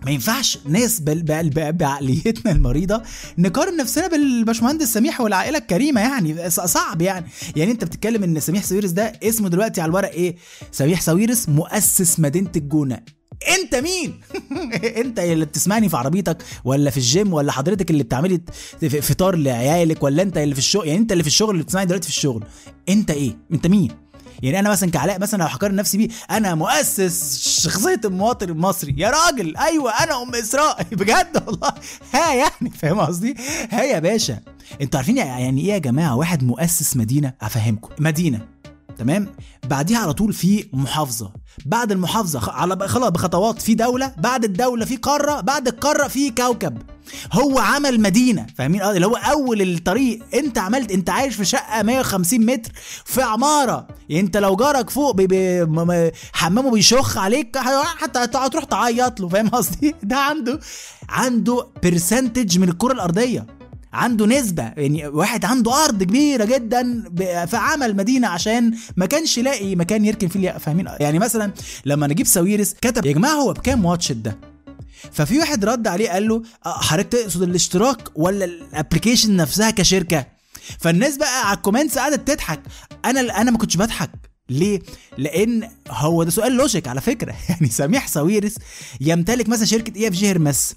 ما 0.04 0.10
ينفعش 0.10 0.58
ناس 0.66 1.00
بعقليتنا 1.00 2.52
المريضة 2.52 3.02
نقارن 3.38 3.76
نفسنا 3.76 4.06
بالباشمهندس 4.06 4.92
سميح 4.92 5.20
والعائلة 5.20 5.58
الكريمة 5.58 6.00
يعني 6.00 6.50
صعب 6.50 7.02
يعني. 7.02 7.26
يعني 7.56 7.70
انت 7.72 7.84
بتتكلم 7.84 8.22
ان 8.22 8.40
سميح 8.40 8.64
سويرس 8.64 8.90
ده 8.90 9.12
اسمه 9.22 9.48
دلوقتي 9.48 9.80
على 9.80 9.88
الورق 9.90 10.10
إيه؟ 10.10 10.36
سميح 10.72 11.00
سويرس 11.00 11.48
مؤسس 11.48 12.20
مدينة 12.20 12.50
الجونة. 12.56 13.00
انت 13.58 13.74
مين؟ 13.74 14.20
انت 15.04 15.18
اللي 15.18 15.44
بتسمعني 15.44 15.88
في 15.88 15.96
عربيتك 15.96 16.36
ولا 16.64 16.90
في 16.90 16.96
الجيم 16.96 17.32
ولا 17.32 17.52
حضرتك 17.52 17.90
اللي 17.90 18.02
بتعملي 18.02 18.40
فطار 18.80 19.36
لعيالك 19.36 20.02
ولا 20.02 20.22
انت 20.22 20.38
اللي 20.38 20.54
في 20.54 20.60
الشغل؟ 20.60 20.86
يعني 20.86 20.98
انت 20.98 21.12
اللي 21.12 21.22
في 21.22 21.28
الشغل 21.28 21.50
اللي 21.50 21.62
بتسمعني 21.62 21.86
دلوقتي 21.86 22.08
في 22.08 22.14
الشغل. 22.14 22.44
انت 22.88 23.10
إيه؟ 23.10 23.36
انت 23.52 23.66
مين؟ 23.66 24.09
يعني 24.42 24.58
أنا 24.58 24.70
مثلا 24.70 24.90
كعلاء 24.90 25.20
مثلا 25.20 25.38
لو 25.42 25.48
هقارن 25.48 25.74
نفسي 25.76 25.98
بيه 25.98 26.08
أنا 26.30 26.54
مؤسس 26.54 27.38
شخصية 27.60 28.00
المواطن 28.04 28.48
المصري. 28.48 28.94
يا 28.98 29.10
راجل! 29.10 29.56
أيوه 29.56 29.90
أنا 29.90 30.22
أم 30.22 30.34
اسراء 30.34 30.82
بجد 30.92 31.42
والله. 31.46 31.72
ها 32.14 32.34
يعني 32.34 32.70
فاهم 32.78 33.00
قصدي؟ 33.00 33.34
ها 33.70 33.82
يا 33.82 33.98
باشا. 33.98 34.38
أنتوا 34.80 34.98
عارفين 34.98 35.16
يعني 35.16 35.60
إيه 35.60 35.72
يا 35.72 35.78
جماعة 35.78 36.16
واحد 36.16 36.42
مؤسس 36.44 36.96
مدينة؟ 36.96 37.32
أفهمكم. 37.42 37.88
مدينة. 37.98 38.59
تمام؟ 39.00 39.26
بعديها 39.68 39.98
على 39.98 40.12
طول 40.12 40.32
في 40.32 40.66
محافظة. 40.72 41.32
بعد 41.66 41.92
المحافظة 41.92 42.50
على 42.52 42.88
خلاص 42.88 43.10
بخطوات. 43.10 43.62
في 43.62 43.74
دولة 43.74 44.14
بعد 44.18 44.44
الدولة 44.44 44.84
في 44.84 44.96
قارة 44.96 45.40
بعد 45.40 45.68
القارة 45.68 46.08
في 46.08 46.30
كوكب. 46.30 46.78
هو 47.32 47.58
عمل 47.58 48.00
مدينة 48.00 48.46
فاهمين؟ 48.58 48.82
اللي 48.82 49.06
هو 49.06 49.16
أول 49.16 49.62
الطريق. 49.62 50.22
أنت 50.34 50.58
عملت 50.58 50.92
أنت 50.92 51.10
عايش 51.10 51.34
في 51.34 51.44
شقة 51.44 51.82
150 51.82 52.46
متر 52.46 52.72
في 53.04 53.22
عمارة. 53.22 53.86
يعني 54.08 54.26
أنت 54.26 54.36
لو 54.36 54.56
جارك 54.56 54.90
فوق 54.90 55.14
بي 55.14 55.26
بي 55.26 56.12
حمامه 56.32 56.70
بيشخ 56.70 57.18
عليك 57.18 57.58
حتى 57.98 58.18
هتروح 58.18 58.64
تعيط 58.64 59.20
له 59.20 59.28
فاهم 59.28 59.48
قصدي؟ 59.48 59.94
ده 60.02 60.16
عنده 60.16 60.60
عنده 61.08 61.66
percentage 61.82 62.58
من 62.58 62.68
الكرة 62.68 62.92
الأرضية. 62.92 63.59
عنده 63.92 64.26
نسبة 64.26 64.62
يعني 64.62 65.06
واحد 65.06 65.44
عنده 65.44 65.84
أرض 65.84 66.02
كبيرة 66.02 66.44
جدا 66.44 67.04
فعمل 67.46 67.96
مدينة 67.96 68.28
عشان 68.28 68.74
ما 68.96 69.06
كانش 69.06 69.38
لاقي 69.38 69.76
مكان 69.76 70.04
يركن 70.04 70.28
فيه 70.28 70.50
فاهمين؟ 70.50 70.88
يعني 71.00 71.18
مثلا 71.18 71.52
لما 71.84 72.06
نجيب 72.06 72.26
ساويرس 72.26 72.74
كتب 72.80 73.06
يا 73.06 73.12
جماعة 73.12 73.32
هو 73.34 73.52
بكام 73.52 73.84
واتش 73.84 74.06
ات 74.06 74.12
ده؟ 74.12 74.38
ففي 75.12 75.38
واحد 75.38 75.64
رد 75.64 75.86
عليه 75.86 76.10
قال 76.10 76.28
له 76.28 76.42
حضرتك 76.64 77.12
تقصد 77.12 77.42
الاشتراك 77.42 78.08
ولا 78.14 78.44
ال 78.44 78.52
application 78.52 79.36
نفسها 79.36 79.70
كشركة؟ 79.70 80.26
فالناس 80.80 81.16
بقى 81.16 81.48
على 81.48 81.56
ال 81.56 81.61
comments 81.61 81.98
قعدت 81.98 82.28
تضحك. 82.30 82.60
أنا 83.04 83.40
أنا 83.40 83.50
ما 83.50 83.58
كنتش 83.58 83.76
بضحك. 83.76 84.10
ليه؟ 84.50 84.80
لأن 85.18 85.68
هو 85.90 86.22
ده 86.22 86.30
سؤال 86.30 86.52
logic 86.52 86.88
على 86.88 87.00
فكرة. 87.00 87.34
يعني 87.48 87.68
سميح 87.68 88.06
ساويرس 88.08 88.54
يمتلك 89.00 89.48
مثلا 89.48 89.64
شركة 89.66 89.96
إي 90.00 90.08
إف 90.08 90.12
جي 90.12 90.30
هرمس 90.30 90.74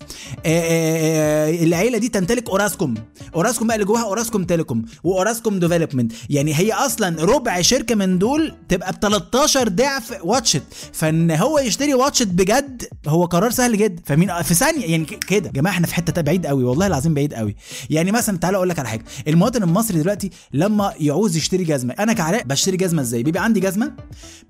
العيلة 1.63 1.98
دي 1.98 2.10
تمتلك 2.10 2.50
أوراسكوم. 2.50 2.94
أوراسكوم 3.36 3.68
بقى 3.68 3.75
اللي 3.75 3.86
جواها 3.86 4.03
أوراسكوم 4.03 4.44
تيليكوم 4.44 4.86
وأوراسكوم 5.03 5.60
ديفلوبمنت. 5.60 6.12
يعني 6.30 6.56
هي 6.56 6.74
أصلا 6.74 7.24
ربع 7.25 7.62
شركة 7.62 7.96
من 7.96 8.20
دول 8.20 8.53
تبقى 8.70 8.92
ب 8.92 8.96
13 8.96 9.70
ضعف 9.70 10.13
واتش 10.24 10.50
ات. 10.50 10.63
فإن 10.94 11.32
هو 11.32 11.60
يشتري 11.60 11.94
واتش 11.93 12.21
ات 12.21 12.27
بجد 12.27 12.84
هو 13.08 13.25
قرار 13.25 13.51
سهل 13.51 13.77
جدا 13.77 14.01
فمين؟ 14.06 14.42
في 14.42 14.53
ثانية. 14.53 14.86
يعني 14.86 15.06
كده. 15.06 15.48
يا 15.48 15.51
جماعة 15.51 15.74
إحنا 15.74 15.88
في 15.88 15.96
حتة 15.96 16.22
بعيد 16.22 16.46
قوي. 16.46 16.63
والله 16.63 16.88
العظيم 16.88 17.13
بعيد 17.13 17.34
قوي. 17.34 17.56
يعني 17.89 18.12
مثلا 18.12 18.38
تعالى 18.38 18.58
أقول 18.58 18.70
لك 18.70 18.80
على 18.80 18.88
حاجة. 18.89 19.03
المواطن 19.27 19.63
المصري 19.63 20.00
دلوقتي 20.00 20.30
لما 20.53 20.94
يعوز 21.00 21.38
يشتري 21.38 21.63
جزمة 21.63 21.94
أنا 22.00 22.13
كعلاء 22.13 22.44
بشتري 22.44 22.77
جزمة 22.77 23.01
إزاي؟ 23.01 23.24
بيبقى 23.24 23.44
عندي 23.44 23.60
جزمة؟ 23.63 23.93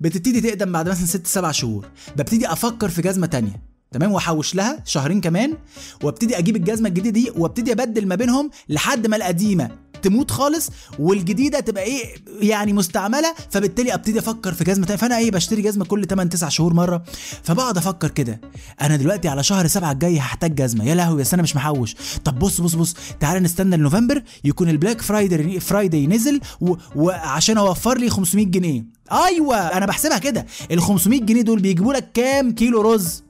بتبتدي 0.00 0.40
تقدم 0.40 0.72
بعد 0.72 0.88
مثلا 0.88 1.06
ست 1.06 1.26
سبع 1.26 1.50
شهور. 1.50 1.86
ببتدي 2.16 2.52
أفكر 2.52 2.88
في 2.88 3.02
جزمة 3.02 3.26
تانية. 3.26 3.62
تمام؟ 3.92 4.12
وأحوش 4.12 4.54
لها 4.54 4.82
شهرين 4.84 5.20
كمان 5.20 5.56
وأبتدي 6.02 6.38
أجيب 6.38 6.56
الجزمة 6.56 6.88
الجديدة 6.88 7.10
دي 7.10 7.30
وأبتدي 7.36 7.72
أبدل 7.72 8.06
ما 8.06 8.14
بينهم 8.14 8.50
لحد 8.68 9.06
ما 9.06 9.16
القديمة 9.16 9.70
تموت 10.04 10.30
خالص 10.30 10.70
والجديدة 10.98 11.60
تبقى 11.60 11.82
إيه 11.82 12.14
يعني 12.40 12.72
مستعملة 12.72 13.34
فبالتالي 13.50 13.94
أبتدي 13.94 14.18
أفكر 14.18 14.52
في 14.52 14.64
جزمة 14.64 14.86
فأنا 14.86 15.18
إيه 15.18 15.30
بشتري 15.30 15.62
جزمة 15.62 15.84
كل 15.84 16.04
8 16.04 16.30
9 16.30 16.50
شهور 16.50 16.74
مرة 16.74 17.02
فبقعد 17.42 17.76
أفكر 17.76 18.08
كده. 18.10 18.40
أنا 18.80 18.96
دلوقتي 18.96 19.28
على 19.28 19.42
شهر 19.42 19.66
سبعة 19.66 19.92
الجاي 19.92 20.18
هحتاج 20.18 20.54
جزمة. 20.54 20.84
يا 20.84 20.94
لهوي 20.94 21.20
بس 21.20 21.34
أنا 21.34 21.42
مش 21.42 21.56
محوش. 21.56 21.94
طب 22.24 22.38
بص 22.38 22.60
بص 22.60 22.74
بص 22.74 22.94
تعالى 23.20 23.40
نستنى 23.40 23.76
لنوفمبر 23.76 24.22
يكون 24.44 24.68
ال 24.68 24.74
Black 24.74 25.02
Friday 25.02 25.60
Friday 25.60 26.06
نزل. 26.06 26.40
وعشان 26.96 27.58
أوفر 27.58 27.98
لي 27.98 28.10
500 28.10 28.46
جنيه. 28.46 28.84
أيوه 29.12 29.56
أنا 29.56 29.86
بحسبها 29.86 30.18
كده. 30.18 30.46
ال 30.70 30.82
500 30.82 31.20
جنيه 31.20 31.42
دول 31.42 31.60
بيجيبوا 31.60 31.92
لك 31.94 32.12
كام 32.14 32.52
كيلو 32.52 32.80
رز؟ 32.80 33.24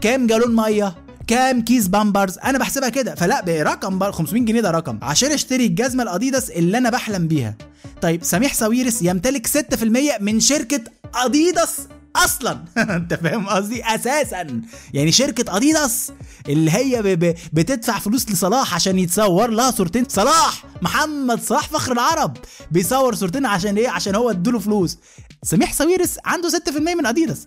كام 0.00 0.26
جالون 0.26 0.56
مية؟ 0.56 0.96
كام 1.26 1.62
كيس 1.62 1.88
بامبرز؟ 1.88 2.38
أنا 2.38 2.58
بحسبها 2.58 2.88
كده. 2.88 3.14
فلا 3.14 3.40
برقم 3.40 4.10
500 4.12 4.42
جنيه 4.44 4.60
ده 4.60 4.70
رقم. 4.70 4.98
عشان 5.02 5.32
اشتري 5.32 5.66
الجزمة 5.66 6.02
الأديداس 6.02 6.50
اللي 6.50 6.78
أنا 6.78 6.90
بحلم 6.90 7.28
بيها. 7.28 7.54
طيب 8.02 8.24
سميح 8.24 8.54
ساويرس 8.54 9.02
يمتلك 9.02 9.46
6% 9.46 9.84
من 10.20 10.40
شركة 10.40 10.80
أديداس 11.14 11.76
أصلا. 12.16 12.64
أنت 12.96 13.14
فاهم 13.14 13.46
قصدي؟ 13.46 13.84
أساسا. 13.84 14.60
يعني 14.94 15.12
شركة 15.12 15.56
أديداس 15.56 16.12
اللي 16.48 16.70
هي 16.70 17.02
ب 17.02 17.06
ب 17.24 17.34
بتدفع 17.52 17.98
فلوس 17.98 18.30
لصلاح 18.30 18.74
عشان 18.74 18.98
يتصور 18.98 19.50
لها 19.50 19.70
صورتين. 19.70 20.04
صلاح! 20.08 20.64
محمد 20.82 21.42
صلاح 21.42 21.68
فخر 21.68 21.92
العرب. 21.92 22.36
بيصور 22.70 23.14
صورتين 23.14 23.46
عشان 23.46 23.76
إيه؟ 23.76 23.88
عشان 23.88 24.14
هو 24.14 24.30
ادوله 24.30 24.58
فلوس. 24.58 24.98
سميح 25.44 25.72
ساويرس 25.72 26.18
عنده 26.24 26.48
6% 26.48 26.94
من 26.94 27.06
أديداس. 27.06 27.46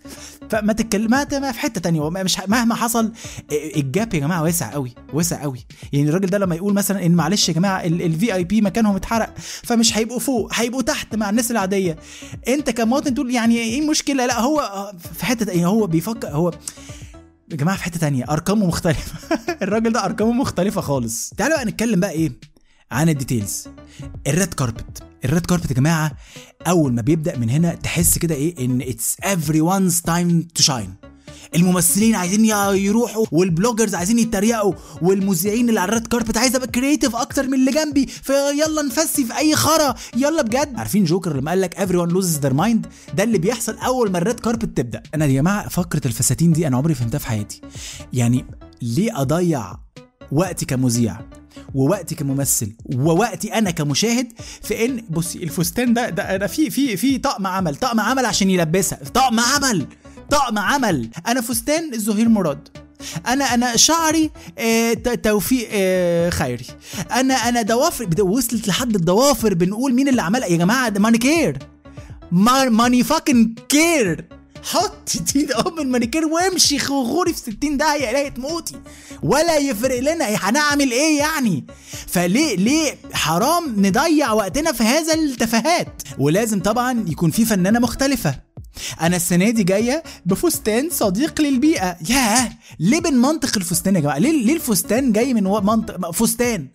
فما 0.49 0.73
تتكلم 0.73 1.09
ما 1.11 1.51
في 1.51 1.59
حتة 1.59 1.81
تانية. 1.81 2.09
مش 2.09 2.39
مهما 2.47 2.75
حصل 2.75 3.11
ال 3.51 3.67
gap 3.67 4.13
يا 4.13 4.19
جماعة 4.19 4.43
واسع 4.43 4.71
قوي 4.71 4.91
واسع 5.13 5.41
قوي. 5.41 5.65
يعني 5.93 6.09
الراجل 6.09 6.27
ده 6.29 6.37
لما 6.37 6.55
يقول 6.55 6.73
مثلا 6.73 7.05
إن 7.05 7.11
معلش 7.11 7.49
يا 7.49 7.53
جماعة 7.53 7.83
ال 7.83 8.33
VIP 8.33 8.61
مكانهم 8.61 8.95
اتحرق 8.95 9.33
فمش 9.37 9.97
هيبقوا 9.97 10.19
فوق 10.19 10.49
هيبقوا 10.53 10.81
تحت 10.81 11.15
مع 11.15 11.29
الناس 11.29 11.51
العادية. 11.51 11.95
أنت 12.47 12.69
كمواطن 12.69 13.13
تقول 13.13 13.31
يعني 13.31 13.57
إيه 13.57 13.79
المشكلة؟ 13.81 14.25
لا 14.25 14.39
هو 14.39 14.91
في 15.13 15.25
حتة 15.25 15.51
يعني 15.51 15.65
هو 15.65 15.87
بيفكر 15.87 16.27
هو 16.27 16.51
يا 17.51 17.55
جماعة 17.57 17.77
في 17.77 17.83
حتة 17.83 17.99
تانية. 17.99 18.25
أرقامه 18.29 18.65
مختلفة. 18.67 19.37
الراجل 19.63 19.93
ده 19.93 20.05
أرقامه 20.05 20.31
مختلفة 20.31 20.81
خالص. 20.81 21.29
تعالوا 21.37 21.55
بقى 21.55 21.65
نتكلم 21.65 21.99
بقى 21.99 22.11
إيه؟ 22.11 22.31
عن 22.91 23.09
ال 23.09 23.16
details 23.16 23.67
ال 24.27 24.34
red 24.34 24.53
carpet 24.53 25.04
ال 25.25 25.30
red 25.30 25.45
carpet 25.45 25.69
يا 25.71 25.75
جماعة 25.75 26.11
أول 26.67 26.93
ما 26.93 27.01
بيبدأ 27.01 27.37
من 27.37 27.49
هنا 27.49 27.75
تحس 27.75 28.17
كده 28.17 28.35
إيه؟ 28.35 28.65
إن 28.65 28.81
it's 28.81 29.15
every 29.21 29.61
one's 29.61 30.11
time 30.11 30.61
to 30.61 30.65
shine. 30.65 31.05
الممثلين 31.55 32.15
عايزين 32.15 32.45
يروحوا 32.75 33.25
وال 33.31 33.44
bloggers 33.44 33.95
عايزين 33.95 34.19
يتريقوا 34.19 34.73
والمذيعين 35.01 35.69
اللي 35.69 35.79
على 35.79 35.89
ال 35.89 35.94
red 35.94 36.07
carpet 36.07 36.37
عايز 36.37 36.55
أبقى 36.55 36.67
creative 36.67 37.15
أكتر 37.15 37.47
من 37.47 37.53
اللي 37.53 37.71
جنبي 37.71 38.05
في 38.05 38.81
الانفسي 38.81 39.25
في 39.25 39.37
أي 39.37 39.55
خرا. 39.55 39.95
يلا 40.15 40.41
بجد. 40.41 40.73
عارفين 40.75 41.03
جوكر 41.03 41.37
لما 41.37 41.51
قال 41.51 41.61
لك 41.61 41.75
everyone 41.75 42.11
loses 42.13 42.41
their 42.45 42.53
mind 42.57 42.87
ده 43.15 43.23
اللي 43.23 43.37
بيحصل 43.37 43.77
أول 43.77 44.11
ما 44.11 44.17
ال 44.17 44.23
red 44.23 44.39
carpet 44.39 44.77
تبدأ. 44.77 45.03
أنا 45.15 45.25
يا 45.25 45.33
جماعة 45.33 45.69
فكره 45.69 46.07
الفساتين 46.07 46.51
دي 46.51 46.67
أنا 46.67 46.77
عمري 46.77 46.93
فهمتها 46.95 47.17
في 47.17 47.27
حياتي. 47.27 47.61
يعني 48.13 48.45
ليه 48.81 49.21
أضيع 49.21 49.84
وقتي 50.31 50.65
كمذيع 50.65 51.17
ووقتي 51.75 52.15
كممثل 52.15 52.71
ووقتي 52.95 53.53
أنا 53.53 53.71
كمشاهد 53.71 54.27
في 54.63 54.85
ان 54.85 55.03
بصي 55.09 55.43
الفستان 55.43 55.93
ده 55.93 56.09
ده 56.09 56.35
أنا 56.35 56.47
في 56.47 56.69
في 56.69 56.97
في 56.97 57.17
طقم 57.17 57.47
عمل 57.47 57.75
طقم 57.75 57.99
عمل 57.99 58.25
عشان 58.25 58.49
يلبسها 58.49 58.99
طقم 59.13 59.39
عمل 59.39 59.85
طقم 60.29 60.59
عمل. 60.59 61.09
أنا 61.27 61.41
فستان 61.41 61.93
الزهير 61.93 62.29
مراد. 62.29 62.67
أنا 63.27 63.45
أنا 63.53 63.75
شعري 63.77 64.31
آه 64.57 64.93
توفيق 64.93 65.67
آه 65.71 66.29
خيري. 66.29 66.65
أنا 67.11 67.33
أنا 67.33 67.61
ضوافر 67.61 68.21
وصلت 68.21 68.67
لحد 68.67 68.95
الضوافر 68.95 69.53
بنقول 69.53 69.93
مين 69.93 70.07
اللي 70.07 70.21
عملها؟ 70.21 70.47
يا 70.47 70.57
جماعة 70.57 70.89
ده 70.89 70.99
مانيكير 70.99 71.57
ماني 72.31 73.03
فاكن 73.03 73.55
كير 73.69 74.25
حطي 74.65 75.09
دي 75.33 75.53
ام 75.53 75.79
المانيكير 75.79 76.25
وامشي 76.25 76.77
غوري 76.77 77.33
في 77.33 77.39
60 77.39 77.77
داهية 77.77 78.09
الاقي 78.09 78.29
تموتي 78.29 78.75
ولا 79.23 79.57
يفرق 79.57 79.99
لنا 79.99 80.25
هنعمل 80.25 80.91
إيه 80.91 81.17
يعني؟ 81.19 81.65
فليه 82.07 82.55
ليه 82.55 82.97
حرام 83.13 83.85
نضيع 83.85 84.31
وقتنا 84.33 84.71
في 84.71 84.83
هذا 84.83 85.13
التفاهات؟ 85.13 86.01
ولازم 86.19 86.61
طبعا 86.61 87.05
يكون 87.07 87.31
في 87.31 87.45
فنانة 87.45 87.79
مختلفة. 87.79 88.35
أنا 89.01 89.15
السنة 89.15 89.49
دي 89.49 89.63
جاية 89.63 90.03
بفستان 90.25 90.89
صديق 90.91 91.41
للبيئة. 91.41 91.97
ياه 92.09 92.49
ليه 92.79 92.99
بنمنطق 92.99 93.57
الفستان 93.57 93.95
يا 93.95 93.99
جماعة؟ 93.99 94.17
ليه 94.17 94.45
ليه 94.45 94.53
الفستان 94.53 95.11
جاي 95.11 95.33
من 95.33 95.43
منطق 95.43 96.11
فستان؟ 96.11 96.67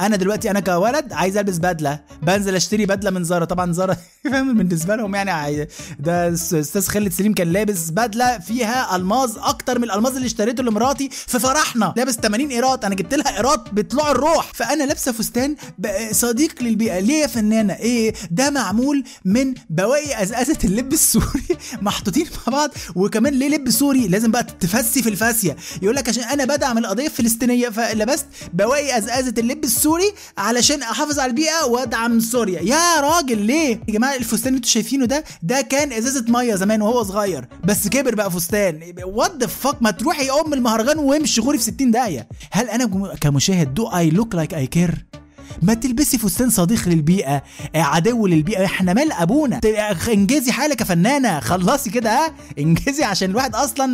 أنا 0.00 0.16
دلوقتي 0.16 0.50
أنا 0.50 0.60
كولد 0.60 1.12
عايز 1.12 1.36
البس 1.36 1.58
بدله 1.58 2.00
بنزل 2.22 2.56
اشتري 2.56 2.86
بدله 2.86 3.10
من 3.10 3.24
زارا. 3.24 3.44
طبعا 3.44 3.72
زارا 3.72 3.96
فاهم؟ 4.24 4.54
بالنسبة 4.58 4.96
لهم 4.96 5.14
يعني 5.14 5.68
ده 5.98 6.32
أستاذ 6.32 6.88
خالد 6.88 7.12
سليم 7.12 7.34
كان 7.34 7.52
لابس 7.52 7.90
بدله 7.90 8.38
فيها 8.38 8.96
الماظ 8.96 9.38
أكتر 9.38 9.78
من 9.78 9.84
الالماظ 9.84 10.14
اللي 10.16 10.26
اشتريته 10.26 10.62
لمراتي 10.62 11.08
في 11.10 11.38
فرحنا. 11.38 11.94
لابس 11.96 12.14
80 12.14 12.48
قيراط 12.48 12.84
أنا 12.84 12.94
جبت 12.94 13.14
لها 13.14 13.36
قيراط 13.36 13.70
بطلوع 13.72 14.10
الروح. 14.10 14.50
فانا 14.54 14.84
لابسه 14.84 15.12
فستان 15.12 15.56
صديق 16.12 16.62
للبيئة. 16.62 16.98
ليه 17.00 17.22
يا 17.22 17.26
فنانة؟ 17.26 17.74
إيه؟ 17.74 18.14
ده 18.30 18.50
معمول 18.50 19.04
من 19.24 19.54
بواقي 19.70 20.22
ازازه 20.22 20.58
اللب 20.64 20.92
السوري 20.92 21.46
محطوطين 21.82 22.26
مع 22.46 22.52
بعض. 22.52 22.70
وكمان 22.94 23.34
ليه 23.34 23.48
لب 23.48 23.70
سوري؟ 23.70 24.08
لازم 24.08 24.30
بقى 24.30 24.42
تفتي 24.44 25.02
في 25.02 25.08
الفاسية. 25.08 25.56
يقول 25.82 25.96
لك 25.96 26.08
عشان 26.08 26.22
أنا 26.24 26.44
بدعم 26.44 26.78
القضية 26.78 27.06
الفلسطينية 27.06 27.68
فلبست 27.68 28.26
بواقي 28.54 28.98
ازازه 28.98 29.34
اللب 29.38 29.64
السوري 29.64 29.75
علشان 30.38 30.82
أحافظ 30.82 31.18
على 31.18 31.30
البيئة 31.30 31.64
وأدعم 31.64 32.20
سوريا. 32.20 32.60
يا 32.60 33.00
راجل 33.00 33.38
ليه؟ 33.38 33.80
يا 33.88 33.92
جماعة 33.92 34.14
الفستان 34.14 34.46
اللي 34.48 34.56
أنتوا 34.56 34.70
شايفينه 34.70 35.04
ده 35.06 35.24
ده 35.42 35.60
كان 35.60 35.92
إزازة 35.92 36.24
مية 36.28 36.54
زمان 36.54 36.82
وهو 36.82 37.02
صغير 37.02 37.48
بس 37.64 37.88
كبر 37.88 38.14
بقى 38.14 38.30
فستان. 38.30 38.94
what 39.04 39.36
the 39.40 39.46
fuck 39.46 39.82
ما 39.82 39.90
تروحي 39.90 40.30
أم 40.30 40.54
المهرجان 40.54 40.98
وامشي 40.98 41.40
غوري 41.40 41.58
في 41.58 41.64
60 41.64 41.90
داهية 41.90 42.26
هل 42.52 42.68
أنا 42.68 43.14
كمشاهد 43.20 43.74
do 43.74 43.86
I 43.88 44.10
look 44.10 44.34
like 44.34 44.54
I 44.54 44.66
care 44.66 45.06
ما 45.62 45.74
تلبسي 45.74 46.18
فستان 46.18 46.50
صديق 46.50 46.88
للبيئة 46.88 47.42
عدو 47.74 48.26
للبيئة. 48.26 48.64
إحنا 48.64 48.94
مال 48.94 49.12
أبونا. 49.12 49.60
انجزي 50.08 50.52
حالك 50.52 50.80
يا 50.80 50.86
فنانة. 50.86 51.40
خلصي 51.40 51.90
كده 51.90 52.10
ها؟ 52.10 52.34
انجزي 52.58 53.04
عشان 53.04 53.30
الواحد 53.30 53.54
أصلا 53.54 53.86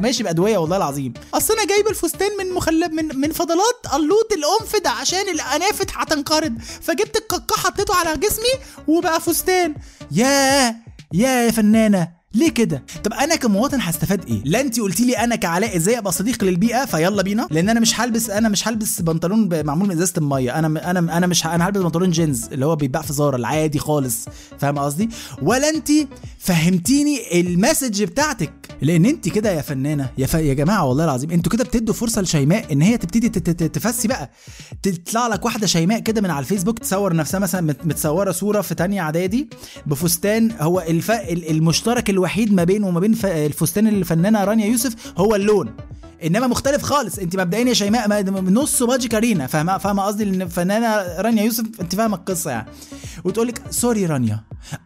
ماشي 0.00 0.22
بأدوية 0.22 0.58
والله 0.58 0.76
العظيم. 0.76 1.12
أصل 1.34 1.54
أنا 1.54 1.66
جايب 1.66 1.88
الفستان 1.88 2.28
من 2.38 2.52
مخلب 2.54 2.92
من 2.92 3.16
من 3.20 3.32
فضلات 3.32 3.94
اللوط 3.94 4.32
الانفد 4.32 4.86
عشان 4.86 5.28
الأنافد 5.28 5.90
هتنقرض. 5.94 6.58
فجبت 6.82 7.16
القاقاه 7.16 7.56
حطيته 7.56 7.94
على 7.94 8.16
جسمي 8.16 8.62
وبقى 8.88 9.20
فستان. 9.20 9.74
ياه 10.12 10.74
يا 11.14 11.50
فنانة. 11.50 12.15
ليه 12.36 12.48
كده؟ 12.50 12.82
طب 13.04 13.12
أنا 13.12 13.36
كمواطن 13.36 13.80
هستفاد 13.80 14.24
إيه؟ 14.28 14.40
لا 14.44 14.60
انت 14.60 14.80
قلتي 14.80 15.04
لي 15.06 15.18
أنا 15.18 15.36
كعلاء 15.36 15.76
إزاي 15.76 15.98
أبقى 15.98 16.12
صديق 16.12 16.44
للبيئة 16.44 16.84
فيلا 16.84 17.22
بينا 17.22 17.48
لأن 17.50 17.68
أنا 17.68 17.80
مش 17.80 18.00
هلبس 18.00 18.30
أنا 18.30 18.48
مش 18.48 18.68
هلبس 18.68 19.00
بنطلون 19.02 19.64
معمول 19.66 19.88
من 19.88 19.94
إزازة 19.94 20.12
المية 20.18 20.58
أنا 20.58 20.90
أنا 20.90 21.16
أنا 21.16 21.26
مش 21.26 21.46
أنا 21.46 21.66
هلبس 21.68 21.80
بنطلون 21.80 22.10
جينز 22.10 22.44
اللي 22.52 22.66
هو 22.66 22.76
بيتباع 22.76 23.02
في 23.02 23.12
زارا 23.12 23.36
العادي 23.36 23.78
خالص 23.78 24.28
فاهم 24.58 24.78
قصدي؟ 24.78 25.08
ولا 25.42 25.68
انت 25.68 25.88
فهمتيني 26.38 27.40
المسج 27.40 28.02
بتاعتك 28.04 28.52
لأن 28.82 29.06
انت 29.06 29.28
كده 29.28 29.50
يا 29.52 29.62
فنانة 29.62 30.10
يا 30.18 30.26
ف... 30.26 30.34
يا 30.34 30.54
جماعة 30.54 30.84
والله 30.84 31.04
العظيم 31.04 31.30
أنتوا 31.30 31.52
كده 31.52 31.64
بتدوا 31.64 31.94
فرصة 31.94 32.22
لشيماء 32.22 32.72
إن 32.72 32.82
هي 32.82 32.98
تبتدي 32.98 33.28
تفسي 33.68 34.08
بقى 34.08 34.30
تطلع 34.82 35.26
لك 35.26 35.44
واحدة 35.44 35.66
شيماء 35.66 35.98
كده 36.00 36.20
من 36.20 36.30
على 36.30 36.38
الفيسبوك 36.42 36.78
تصور 36.78 37.16
نفسها 37.16 37.40
مثلا 37.40 37.60
مت- 37.60 37.86
متصورة 37.86 38.30
صورة 38.32 38.60
في 38.60 38.74
تانية 38.74 39.00
إعدادي 39.00 39.48
بفستان 39.86 40.50
هو 40.60 40.80
الف... 40.80 41.10
ال- 41.10 41.50
المشترك 41.50 42.10
الوحيد 42.10 42.25
ما 42.52 42.64
بينه 42.64 42.86
وما 42.88 43.00
بين. 43.00 43.16
الفستان 43.24 43.86
الفنانة 43.86 44.44
رانيا 44.44 44.66
يوسف 44.66 44.92
هو 45.18 45.34
اللون. 45.34 45.70
إنما 46.24 46.46
مختلف 46.46 46.82
خالص. 46.82 47.18
أنت 47.18 47.36
مبدئيا 47.36 47.64
يا 47.68 47.74
شيماء 47.74 48.08
ما- 48.08 48.20
نص 48.40 48.82
باجي 48.82 49.08
كارينا. 49.08 49.46
فاهمة؟ 49.46 49.78
فاهمة 49.78 50.02
قصدي؟ 50.02 50.24
ان 50.24 50.42
الفنانة 50.42 50.96
رانيا 51.20 51.42
يوسف 51.42 51.64
أنت 51.80 51.94
فاهمة 51.94 52.16
القصة 52.16 52.50
يعني. 52.50 52.68
وتقول 53.24 53.48
لك 53.48 53.62
sorry 53.70 54.06
رانيا 54.06 54.40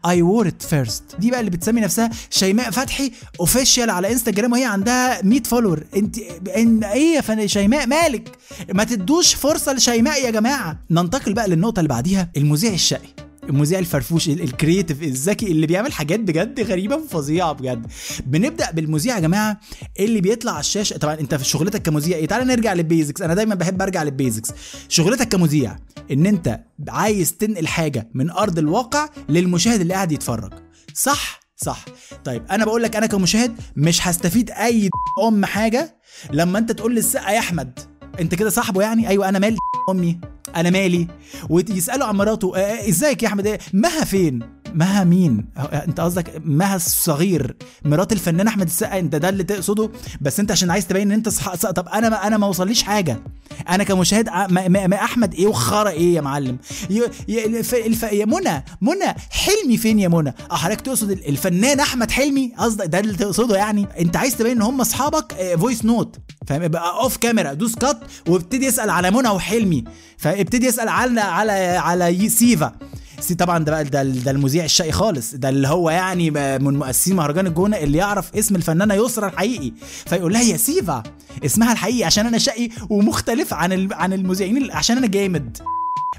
I 0.07 0.23
wore 0.23 0.51
it 0.61 0.73
first 0.73 1.03
دي 1.19 1.31
بقى 1.31 1.41
اللي 1.41 1.51
بتسمي 1.51 1.81
نفسها 1.81 2.11
شيماء 2.31 2.71
فتحي 2.71 3.13
official 3.41 3.91
على 3.91 4.13
إنستجرام 4.13 4.53
وهي 4.53 4.65
عندها 4.65 5.23
100 5.23 5.43
follower 5.43 5.85
انت 5.97 6.19
ان 6.57 6.85
إيه 6.85 7.15
يا 7.17 7.21
فن 7.21 7.47
شيماء؟ 7.49 7.87
مالك؟ 7.87 8.37
ما 8.75 8.85
تدوش 8.85 9.35
فرصة 9.35 9.73
لشيماء 9.73 10.25
يا 10.25 10.31
جماعة. 10.31 10.79
ننتقل 10.91 11.33
بقى 11.35 11.49
للنقطة 11.49 11.81
اللي 11.81 11.89
بعديها 11.89 12.31
المذيع 12.37 12.73
الشقي. 12.73 13.09
المذيع 13.51 13.79
الفرفوش 13.79 14.29
ال- 14.29 14.43
ال 14.43 14.49
creative 14.49 15.03
الذكي 15.03 15.47
اللي 15.47 15.67
بيعمل 15.67 15.93
حاجات 15.93 16.21
بجد 16.21 16.61
غريبة 16.61 16.97
وفظيعه 16.97 17.53
بجد. 17.53 17.87
بنبدأ 18.27 18.71
بالمذيع 18.71 19.15
يا 19.15 19.21
جماعة 19.21 19.61
اللي 20.01 20.21
بيطلع 20.21 20.53
على 20.53 20.61
الشاشة. 20.61 20.97
طبعا 20.97 21.15
أنت 21.21 21.35
في 21.35 21.45
شغلتك 21.45 21.83
كمذيع 21.83 22.17
إيه؟ 22.17 22.27
تعالى 22.27 22.45
نرجع 22.45 22.73
لل 22.73 22.84
basics. 22.84 23.23
أنا 23.23 23.35
دايما 23.35 23.55
بحب 23.55 23.83
أرجع 23.83 24.03
لل 24.03 24.13
basics. 24.13 24.51
شغلتك 24.89 25.29
كمذيع 25.29 25.77
إن 26.11 26.27
أنت 26.27 26.61
عايز 26.89 27.33
تنقل 27.33 27.67
حاجة 27.67 28.09
من 28.15 28.31
أرض 28.31 28.59
الواقع 28.59 29.09
للمشاهد 29.29 29.81
اللي 29.81 29.95
قاعد 29.95 30.13
يتفرج. 30.13 30.53
صح؟ 30.95 31.41
صح. 31.57 31.85
طيب 32.25 32.43
أنا 32.51 32.65
بقول 32.65 32.83
لك 32.83 32.97
أنا 32.97 33.07
كمشاهد 33.07 33.57
مش 33.77 34.07
هستفيد 34.09 34.51
أي 34.51 34.91
أم 35.29 35.45
حاجة 35.45 35.97
لما 36.33 36.59
أنت 36.59 36.73
تقول 36.73 36.95
لي 36.95 37.01
السقا 37.01 37.31
يا 37.31 37.39
أحمد 37.39 37.79
أنت 38.21 38.35
كده 38.35 38.51
صاحبه 38.51 38.83
يعني؟ 38.83 39.09
أيوه 39.09 39.29
أنا 39.29 39.39
مالي 39.39 39.57
أمي 39.91 40.21
أنا 40.57 40.71
مالي 40.71 41.07
ويسالوا 41.49 42.07
عن 42.07 42.17
مراته 42.17 42.57
آه، 42.57 42.61
آه، 42.61 42.89
إزيك 42.89 43.23
يا 43.23 43.29
أحمد 43.29 43.47
إيه؟ 43.47 43.59
مها 43.73 44.05
فين 44.05 44.60
مها 44.75 45.05
مين؟ 45.05 45.45
آه، 45.57 45.61
انت 45.61 46.01
قصدك 46.01 46.43
مها 46.45 46.77
الصغير 46.77 47.57
مرات 47.85 48.13
الفنان 48.13 48.47
أحمد 48.47 48.67
السقا 48.67 48.99
انت 48.99 49.17
ده 49.17 49.29
اللي 49.29 49.45
تقصده؟ 49.45 49.91
بس 50.21 50.41
انت 50.41 50.51
عشان 50.51 50.71
عايز 50.71 50.87
تبين 50.87 51.03
إن 51.03 51.13
انت 51.13 51.29
صح... 51.29 51.55
طب 51.55 51.89
أنا 51.89 52.09
ما 52.09 52.27
أنا 52.27 52.37
ما 52.37 52.47
وصليش 52.47 52.83
حاجة. 52.83 53.21
أنا 53.69 53.85
كمشاهد 53.85 54.29
ما, 54.29 54.69
ما, 54.69 54.87
ما 54.87 54.97
أحمد 54.97 55.35
إيه 55.35 55.47
وخرا 55.47 55.89
إيه 55.91 56.15
يا 56.15 56.21
معلم؟ 56.21 56.59
ي... 56.91 57.03
ي... 57.29 57.47
الف... 57.47 57.75
الف... 57.75 58.03
يا 58.03 58.25
منى 58.25 58.65
منى 58.81 59.15
حلمي 59.31 59.77
فين 59.77 59.99
يا 59.99 60.09
منى؟ 60.09 60.35
أه 60.51 60.55
حضرتك 60.57 60.81
تقصد 60.81 61.11
ال- 61.11 61.29
الفنان 61.29 61.81
أحمد 61.81 62.11
حلمي؟ 62.11 62.53
قصدك 62.59 62.87
ده 62.87 62.99
اللي 62.99 63.15
تقصده 63.17 63.57
يعني؟ 63.57 63.87
أنت 64.01 64.17
عايز 64.17 64.37
تبين 64.37 64.57
إن 64.57 64.63
هم 64.63 64.81
أصحابك؟ 64.81 65.57
voice 65.61 65.85
note 65.85 66.17
فاهم؟ 66.47 66.77
off 66.77 67.17
camera 67.17 67.53
دوس 67.53 67.75
cut 67.75 68.01
وابتدي 68.29 68.67
يسأل 68.67 68.91
على 68.91 69.11
منى 69.11 69.29
وحلمي. 69.29 69.85
فابتدي 70.19 70.67
يسأل 70.67 70.89
على 70.89 71.21
على 71.21 71.53
على 71.77 72.29
سيفا. 72.29 72.73
سي 73.21 73.35
طبعا 73.35 73.65
ده 73.65 73.73
بقى 73.73 73.85
ده, 73.85 74.03
ده 74.03 74.31
المذيع 74.31 74.65
الشقي 74.65 74.93
خالص. 74.93 75.35
ده 75.35 75.49
اللي 75.49 75.69
هو 75.69 75.91
يعني 75.91 76.31
من 76.59 76.79
مؤسسين 76.79 77.17
مهرجان 77.17 77.47
الجونة 77.47 77.77
اللي 77.77 77.99
يعرف 77.99 78.35
اسم 78.35 78.57
الفنانة 78.57 78.95
يسرا 78.95 79.29
الحقيقي. 79.29 79.73
فيقول 80.07 80.33
لها 80.33 80.43
يا 80.43 80.57
سيفا 80.57 81.03
اسمها 81.45 81.73
الحقيقي 81.73 82.05
عشان 82.05 82.27
أنا 82.27 82.39
شقي 82.39 82.69
ومختلف 82.91 83.55
عن 83.55 83.93
عن 83.93 84.13
المذيعين 84.13 84.71
عشان 84.71 84.97
أنا 84.97 85.07
جامد. 85.07 85.59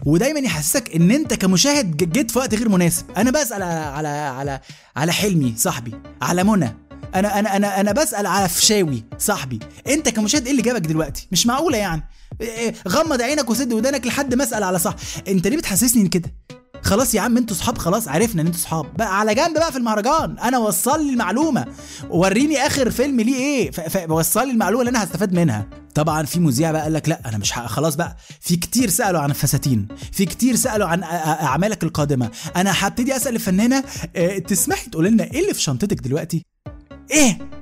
ودايما 0.05 0.39
يحسسك 0.39 0.95
إن 0.95 1.11
أنت 1.11 1.33
كمشاهد 1.33 1.97
جيت 1.97 2.31
في 2.31 2.39
وقت 2.39 2.55
غير 2.55 2.69
مناسب. 2.69 3.05
أنا 3.17 3.31
بسأل 3.31 3.63
على 3.63 4.07
على 4.07 4.59
على 4.95 5.11
حلمي 5.11 5.53
صاحبي 5.57 5.91
على 6.21 6.43
منى. 6.43 6.77
أنا 7.15 7.39
أنا 7.39 7.55
أنا 7.55 7.79
أنا 7.79 7.91
بسأل 7.91 8.25
على 8.25 8.49
فشاوي 8.49 9.03
صاحبي. 9.17 9.59
أنت 9.87 10.09
كمشاهد 10.09 10.45
إيه 10.45 10.51
اللي 10.51 10.61
جابك 10.61 10.81
دلوقتي؟ 10.81 11.27
مش 11.31 11.47
معقولة 11.47 11.77
يعني. 11.77 12.03
إيه، 12.41 12.73
غمض 12.87 13.21
عينك 13.21 13.49
وسد 13.49 13.73
ودانك 13.73 14.07
لحد 14.07 14.35
ما 14.35 14.43
أسأل 14.43 14.63
على 14.63 14.79
صح 14.79 14.95
أنت 15.27 15.47
ليه 15.47 15.57
بتحسسني 15.57 16.07
كده؟ 16.09 16.31
خلاص 16.83 17.15
يا 17.15 17.21
عم 17.21 17.37
أنتوا 17.37 17.55
صحاب 17.55 17.77
خلاص 17.77 18.07
عرفنا 18.07 18.41
ان 18.41 18.45
أنتوا 18.47 18.59
صحاب. 18.61 18.85
بقى 18.97 19.19
على 19.19 19.35
جنب 19.35 19.53
بقى 19.53 19.71
في 19.71 19.77
المهرجان. 19.77 20.39
أنا 20.39 20.57
وصل 20.57 21.03
لي 21.05 21.09
المعلومة. 21.13 21.65
وريني 22.09 22.57
اخر 22.67 22.91
فيلم 22.91 23.21
ليه 23.21 23.35
إيه. 23.35 23.71
فوصل 24.07 24.45
لي 24.45 24.51
المعلومة 24.51 24.81
اللي 24.81 24.89
أنا 24.89 25.03
هستفاد 25.03 25.33
منها. 25.33 25.67
طبعا 25.95 26.25
في 26.25 26.39
مذيع 26.39 26.71
بقى 26.71 26.81
قال 26.81 26.93
لك 26.93 27.09
لا 27.09 27.21
أنا 27.29 27.37
مش 27.37 27.53
خلاص 27.53 27.95
بقى. 27.95 28.17
في 28.41 28.55
كتير 28.55 28.89
سألوا 28.89 29.21
عن 29.21 29.29
الفساتين. 29.29 29.87
في 30.11 30.25
كتير 30.25 30.55
سألوا 30.55 30.87
عن 30.87 31.03
أعمالك 31.03 31.83
القادمة. 31.83 32.29
أنا 32.55 32.71
هبتدي 32.75 33.15
أسأل 33.15 33.35
الفنانة 33.35 33.83
آه، 34.15 34.37
تسمحي 34.37 34.89
تقول 34.89 35.05
لنا 35.05 35.23
إيه 35.23 35.41
اللي 35.41 35.53
في 35.53 35.61
شنطتك 35.61 35.99
دلوقتي؟ 36.01 36.45
إيه؟ 37.11 37.60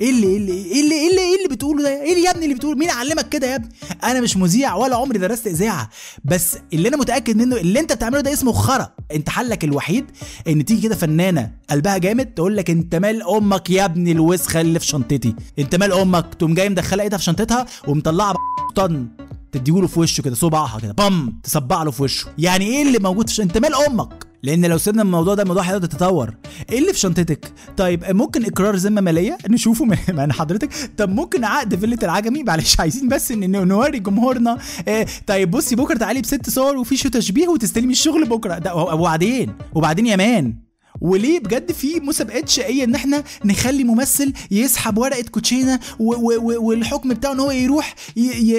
إيه 0.00 0.10
اللي 0.10 0.26
إيه 0.26 0.36
اللي 0.36 0.52
إيه 0.52 0.80
اللي 0.82 0.94
إيه 0.94 1.10
اللي, 1.10 1.20
إيه 1.20 1.36
اللي 1.44 1.54
بتقوله 1.56 1.82
ده؟ 1.82 2.02
إيه 2.02 2.12
اللي 2.12 2.24
يا 2.24 2.30
ابني 2.30 2.44
اللي 2.44 2.54
بتقوله؟ 2.54 2.78
مين 2.78 2.90
علمك 2.90 3.28
كده 3.28 3.46
يا 3.46 3.56
ابني؟ 3.56 3.68
أنا 4.04 4.20
مش 4.20 4.36
مذيع 4.36 4.74
ولا 4.74 4.96
عمري 4.96 5.18
درست 5.18 5.46
اذاعة 5.46 5.90
بس 6.24 6.56
اللي 6.72 6.88
أنا 6.88 6.96
متأكد 6.96 7.36
منه 7.36 7.56
اللي 7.56 7.80
انت 7.80 7.92
بتعمله 7.92 8.20
ده 8.20 8.32
اسمه 8.32 8.52
خرا. 8.52 8.88
انت 9.12 9.28
حلك 9.28 9.64
الوحيد 9.64 10.04
ان 10.48 10.64
تيجي 10.64 10.82
كده 10.82 10.94
فنانة 10.96 11.50
قلبها 11.70 11.98
جامد 11.98 12.26
تقول 12.34 12.56
لك 12.56 12.70
انت 12.70 12.94
مال 12.94 13.22
أمك 13.22 13.70
يا 13.70 13.84
ابني 13.84 14.12
الوسخه 14.12 14.60
اللي 14.60 14.78
في 14.78 14.86
شنطتي. 14.86 15.34
انت 15.58 15.74
مال 15.74 15.92
أمك؟ 15.92 16.34
تقوم 16.34 16.54
جاي 16.54 16.68
مدخله 16.68 17.02
ايدها 17.02 17.18
في 17.18 17.24
شنطتها 17.24 17.66
ومطلعه 17.88 18.34
طن 18.76 19.06
تديله 19.52 19.86
في 19.86 20.00
وشه 20.00 20.22
كده 20.22 20.34
صباعها 20.34 20.80
كده 20.80 20.92
بام 20.92 21.40
تصبع 21.44 21.82
له 21.82 21.90
في 21.90 22.02
وشه. 22.02 22.26
يعني 22.38 22.64
إيه 22.66 22.82
اللي 22.82 22.98
موجود 22.98 23.28
في. 23.28 23.42
انت 23.42 23.58
مال 23.58 23.74
أمك؟ 23.74 24.26
لأن 24.46 24.66
لو 24.66 24.78
سيبنا 24.78 25.02
الموضوع 25.02 25.34
ده 25.34 25.42
الموضوع 25.42 25.62
هيقعد 25.62 25.84
يتطور. 25.84 26.34
إيه 26.70 26.78
اللي 26.78 26.92
في 26.92 26.98
شنطتك؟ 26.98 27.52
طيب 27.76 28.04
ممكن 28.10 28.44
إقرار 28.44 28.76
ذمة 28.76 29.00
مالية؟ 29.00 29.38
نشوفه 29.48 29.84
من 30.08 30.32
حضرتك. 30.32 30.68
طب 30.96 31.08
ممكن 31.10 31.44
عقد 31.44 31.74
فيلة 31.74 31.98
العجمي؟ 32.02 32.42
معلش 32.42 32.80
عايزين 32.80 33.08
بس 33.08 33.30
إن 33.30 33.68
نوري 33.68 33.98
جمهورنا. 33.98 34.58
إيه 34.88 35.06
طيب 35.26 35.50
بصي 35.50 35.76
بكرة 35.76 35.96
تعالي 35.98 36.20
بست 36.20 36.50
صور 36.50 36.76
وفي 36.76 36.96
شو 36.96 37.08
تشبيه 37.08 37.48
وتستلمي 37.48 37.92
الشغل 37.92 38.24
بكرة. 38.24 38.58
ده 38.58 38.74
وبعدين 38.74 39.52
وبعدين 39.74 40.06
يا 40.06 40.16
man. 40.16 40.54
وليه 41.00 41.40
بجد 41.40 41.72
في 41.72 42.00
مسابقات 42.00 42.48
شقية 42.48 42.84
إن 42.84 42.94
إحنا 42.94 43.22
نخلي 43.44 43.84
ممثل 43.84 44.32
يسحب 44.50 44.98
ورقة 44.98 45.22
كوتشينة 45.22 45.80
والحكم 45.98 47.08
بتاعه 47.08 47.32
إن 47.32 47.40
هو 47.40 47.50
يروح 47.50 47.94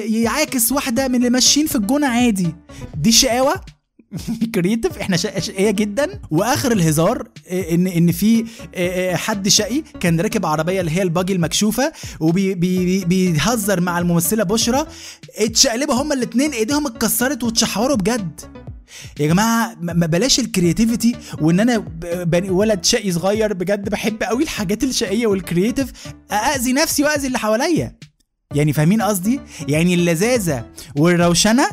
يعاكس 0.08 0.72
واحدة 0.72 1.08
من 1.08 1.16
اللي 1.16 1.30
ماشيين 1.30 1.68
في 1.68 1.76
الجونة 1.76 2.08
عادي؟ 2.08 2.56
دي 2.98 3.12
شقاوة؟ 3.12 3.77
creative 4.56 4.98
إحنا 4.98 5.18
شق- 5.18 5.40
شقية 5.40 5.72
جدا. 5.72 6.20
وآخر 6.32 6.72
الهزار 6.72 7.28
آه، 7.48 7.72
ان 7.76 7.88
إن 7.88 8.12
في 8.12 8.46
آه، 8.76 9.14
آه، 9.14 9.16
حد 9.16 9.48
شقي 9.48 9.84
كان 10.00 10.22
راكب 10.22 10.46
عربية 10.46 10.80
اللي 10.82 10.92
هي 10.92 11.02
ال 11.02 11.07
buggy 11.07 11.34
المكشوفة 11.34 11.92
وبيهزر 12.20 13.82
مع 13.82 14.00
الممثلة 14.00 14.44
بشرى. 14.44 14.86
اتشقلبوا 15.38 15.94
هما 15.96 16.14
الاثنين 16.14 16.52
إيديهم 16.52 16.88
اتكسرت 16.88 17.44
واتشحوروا 17.44 17.96
بجد. 17.96 18.42
يا 19.20 19.28
جماعة 19.28 19.76
ما 19.82 20.06
بلاش 20.06 20.40
ال 20.40 20.46
creativity 20.46 21.16
وإن 21.42 21.60
أنا 21.60 21.86
ولد 22.50 22.86
شقي 22.86 23.12
صغير 23.12 23.54
بجد 23.54 23.90
بحب 23.90 24.24
قوي 24.24 24.44
الحاجات 24.44 24.84
الشقية 24.84 25.28
وال 25.28 25.40
creative 25.40 25.92
اذي 26.56 26.74
نفسي 26.74 27.04
واذي 27.04 27.28
اللي 27.28 27.40
حواليا. 27.40 27.96
يعني 28.56 28.74
فاهمين 28.74 29.02
قصدي؟ 29.02 29.40
يعني 29.68 29.94
اللذاذة 29.94 30.66
والروشنة 30.96 31.68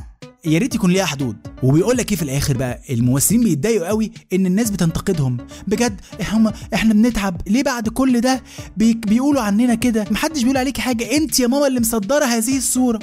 يا 0.47 0.59
ريت 0.59 0.75
يكون 0.75 0.91
ليها 0.91 1.05
حدود. 1.05 1.37
وبيقول 1.63 1.97
لك 1.97 2.11
إيه 2.11 2.17
في 2.17 2.23
الآخر 2.23 2.57
بقى؟ 2.57 2.81
الممثلين 2.91 3.41
بيتضايقوا 3.45 3.89
قوي 3.89 4.13
إن 4.33 4.47
الناس 4.47 4.71
بتنتقدهم. 4.71 5.37
بجد 5.67 6.01
هم 6.33 6.53
إحنا 6.75 6.95
بنتعب. 6.95 7.41
ليه 7.47 7.63
بعد 7.63 7.89
كل 7.89 8.21
ده 8.21 8.43
بي 8.77 8.95
بيقولوا 8.95 9.43
عننا 9.43 9.75
كده؟ 9.75 10.05
محدش 10.11 10.41
بيقول 10.43 10.57
عليكي 10.57 10.83
حاجة. 10.83 11.17
أنت 11.17 11.41
يا 11.41 11.47
ماما 11.47 11.67
اللي 11.67 11.81
مصدرة 11.81 12.25
هذه 12.25 12.57
الصورة. 12.59 12.99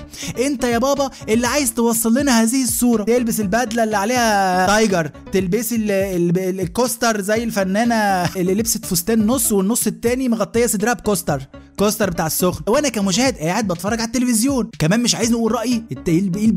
أنت 0.46 0.64
يا 0.64 0.78
بابا 0.78 1.10
اللي 1.30 1.48
عايز 1.48 1.74
توصل 1.74 2.18
لنا 2.20 2.42
هذه 2.42 2.64
الصورة. 2.64 3.04
تلبس 3.04 3.40
البدلة 3.40 3.84
اللي 3.84 3.98
عليها 3.98 4.68
tiger. 4.68 5.12
تلبسي 5.32 5.76
ال- 5.76 5.92
ال- 5.92 6.60
ال 6.60 6.67
coaster 6.67 7.22
زي 7.22 7.44
الفنانة 7.44 7.96
اللي 8.36 8.54
لبست 8.54 8.86
فستان 8.86 9.28
نص 9.28 9.52
والنص 9.52 9.88
التاني 9.88 10.30
مغطية 10.30 10.66
صدرها 10.66 10.94
ب 10.94 10.99
coaster. 10.99 11.42
coaster 11.80 12.10
بتاع 12.10 12.28
السخن. 12.28 12.62
وأنا 12.68 12.90
كمشاهد 12.90 13.38
قاعد 13.38 13.68
بتفرج 13.68 14.00
على 14.00 14.08
التلفزيون. 14.08 14.70
كمان 14.80 15.04
مش 15.04 15.16
عايز 15.16 15.32
نقول 15.32 15.52
رأيي. 15.52 15.84
إيه 16.08 16.54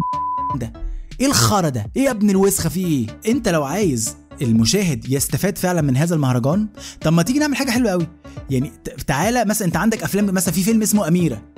ده. 0.58 0.72
إيه 1.20 1.26
الخرا 1.26 1.68
ده؟ 1.68 1.86
إيه 1.96 2.02
يا 2.02 2.10
ابن 2.10 2.30
الوسخة 2.30 2.68
في 2.68 2.86
إيه؟ 2.86 3.06
أنت 3.32 3.48
لو 3.48 3.64
عايز 3.64 4.16
المشاهد 4.42 5.10
يستفاد 5.10 5.58
فعلا 5.58 5.80
من 5.80 5.96
هذا 5.96 6.14
المهرجان 6.14 6.68
طب 7.00 7.12
ما 7.12 7.22
تيجي 7.22 7.38
نعمل 7.38 7.56
حاجة 7.56 7.70
حلوة 7.70 7.90
قوي 7.90 8.06
يعني 8.50 8.72
تعالى 9.06 9.44
مثلا 9.44 9.66
أنت 9.68 9.76
عندك 9.76 10.02
أفلام 10.02 10.26
مثلا 10.26 10.54
في 10.54 10.62
فيلم 10.62 10.82
اسمه 10.82 11.08
أميرة. 11.08 11.53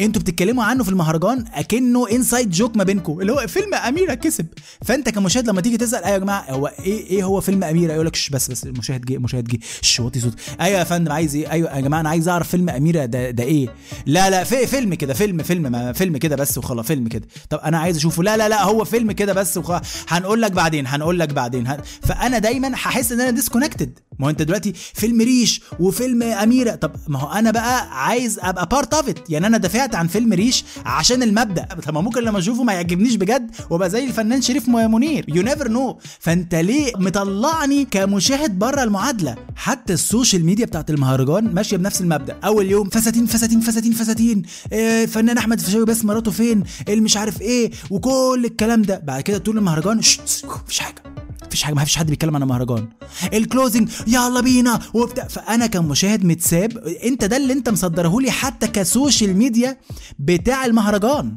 أنتوا 0.00 0.22
بتتكلموا 0.22 0.64
عنه 0.64 0.84
في 0.84 0.90
المهرجان 0.90 1.44
اكنه 1.54 2.08
انسايد 2.10 2.50
جوك 2.50 2.76
ما 2.76 2.84
بينكم 2.84 3.20
اللي 3.20 3.32
هو 3.32 3.46
فيلم 3.46 3.74
أميرة 3.74 4.14
كسب. 4.14 4.46
فأنت 4.84 5.08
كمشاهد 5.08 5.48
لما 5.48 5.60
تيجي 5.60 5.76
تسأل 5.76 6.04
أيوه 6.04 6.14
يا 6.14 6.18
جماعة 6.18 6.50
هو 6.50 6.66
إيه 6.66 7.06
إيه 7.06 7.24
هو 7.24 7.40
فيلم 7.40 7.64
أميرة؟ 7.64 7.92
يقول 7.92 8.06
لك 8.06 8.16
بس 8.32 8.50
بس 8.50 8.64
المشاهد 8.64 9.04
جه 9.04 9.14
المشاهد 9.14 9.44
جه 9.48 9.58
وطي 10.00 10.20
صوت 10.20 10.34
أيوه 10.60 10.78
يا 10.78 10.84
فندم 10.84 11.12
عايز 11.12 11.34
إيه؟ 11.36 11.50
أيوه 11.50 11.76
يا 11.76 11.80
جماعة 11.80 12.00
أنا 12.00 12.08
عايز 12.08 12.28
أعرف 12.28 12.48
فيلم 12.48 12.68
أميرة 12.68 13.04
ده 13.04 13.30
ده 13.30 13.44
إيه؟ 13.44 13.68
لا 14.06 14.30
لا 14.30 14.44
في 14.44 14.66
فيلم 14.66 14.94
كده 14.94 15.14
فيلم 15.14 15.42
فيلم 15.42 15.62
ما 15.72 15.92
فيلم 15.92 16.16
كده 16.16 16.36
بس 16.36 16.58
وخلاص 16.58 16.86
فيلم 16.86 17.08
كده. 17.08 17.28
طب 17.50 17.58
أنا 17.58 17.78
عايز 17.78 17.96
أشوفه. 17.96 18.22
لا 18.22 18.36
لا 18.36 18.48
لا 18.48 18.64
هو 18.64 18.84
فيلم 18.84 19.12
كده 19.12 19.32
بس 19.32 19.56
وخلاص 19.56 19.82
هنقول 20.08 20.42
لك 20.42 20.52
بعدين 20.52 20.86
هنقول 20.86 21.18
لك 21.18 21.28
بعدين. 21.32 21.76
فأنا 22.02 22.38
دايما 22.38 22.68
هحس 22.74 23.12
إن 23.12 23.20
أنا 23.20 23.30
disconnected 23.30 23.98
ما 24.18 24.26
هو 24.26 24.30
أنت 24.30 24.42
دلوقتي 24.42 24.72
فيلم 24.72 25.20
ريش 25.20 25.60
وفيلم 25.80 26.22
أميرة. 26.22 26.74
طب 26.74 26.92
ما 27.08 27.18
هو 27.18 27.32
أنا 27.32 27.50
بقى 27.50 28.04
عايز 28.06 28.38
أبقى 28.42 28.66
part 28.66 28.94
of 28.94 29.06
يعني 29.28 29.46
أنا 29.46 29.58
دافعت 29.76 29.94
عن 29.94 30.06
فيلم 30.06 30.32
ريش 30.32 30.64
عشان 30.86 31.22
المبدا 31.22 31.62
طب 31.86 31.94
ما 31.94 32.00
ممكن 32.00 32.22
لما 32.22 32.38
اشوفه 32.38 32.62
ما 32.62 32.72
يعجبنيش 32.72 33.14
بجد 33.14 33.50
وابقى 33.70 33.90
زي 33.90 34.04
الفنان 34.04 34.42
شريف 34.42 34.68
منير 34.68 35.24
you 35.28 35.42
never 35.42 35.68
know 35.68 35.98
فانت 36.20 36.54
ليه 36.54 36.92
مطلعني 36.96 37.84
كمشاهد 37.84 38.58
بره 38.58 38.82
المعادله 38.82 39.36
حتى 39.56 39.92
ال 39.92 39.99
social 39.99 40.44
media 40.44 40.66
بتاعت 40.66 40.90
المهرجان 40.90 41.54
ماشيه 41.54 41.76
بنفس 41.76 42.00
المبدا 42.00 42.36
اول 42.44 42.70
يوم 42.70 42.88
فساتين 42.88 43.26
فساتين 43.26 43.60
فساتين 43.60 43.92
فساتين 43.92 44.42
آه 44.72 45.04
فنان 45.04 45.38
احمد 45.38 45.60
فيشاوي 45.60 45.84
بس 45.84 46.04
مراته 46.04 46.30
فين 46.30 46.62
اللي 46.88 47.00
مش 47.00 47.16
عارف 47.16 47.40
إيه 47.40 47.70
وكل 47.90 48.42
الكلام 48.44 48.82
ده 48.82 48.98
بعد 49.04 49.20
كده 49.22 49.38
طول 49.38 49.58
المهرجان 49.58 49.96
مفيش 49.96 50.78
حاجة 50.80 51.02
مفيش 51.46 51.62
حاجة 51.62 51.74
مفيش 51.74 51.96
حد 51.96 52.06
بيتكلم 52.06 52.36
عن 52.36 52.42
المهرجان. 52.42 52.88
ال 53.34 53.41
closing 53.41 53.88
يلا 54.06 54.40
بينا 54.40 54.80
وبتاع. 54.94 55.28
فأنا 55.28 55.66
كمشاهد 55.66 56.24
متساب 56.24 56.78
أنت 57.04 57.24
ده 57.24 57.36
اللي 57.36 57.52
أنت 57.52 57.68
مصدره 57.68 58.20
لي 58.20 58.30
حتى 58.30 58.66
ك 58.66 58.76
social 58.76 59.36
media 59.36 59.76
بتاع 60.18 60.64
المهرجان. 60.64 61.36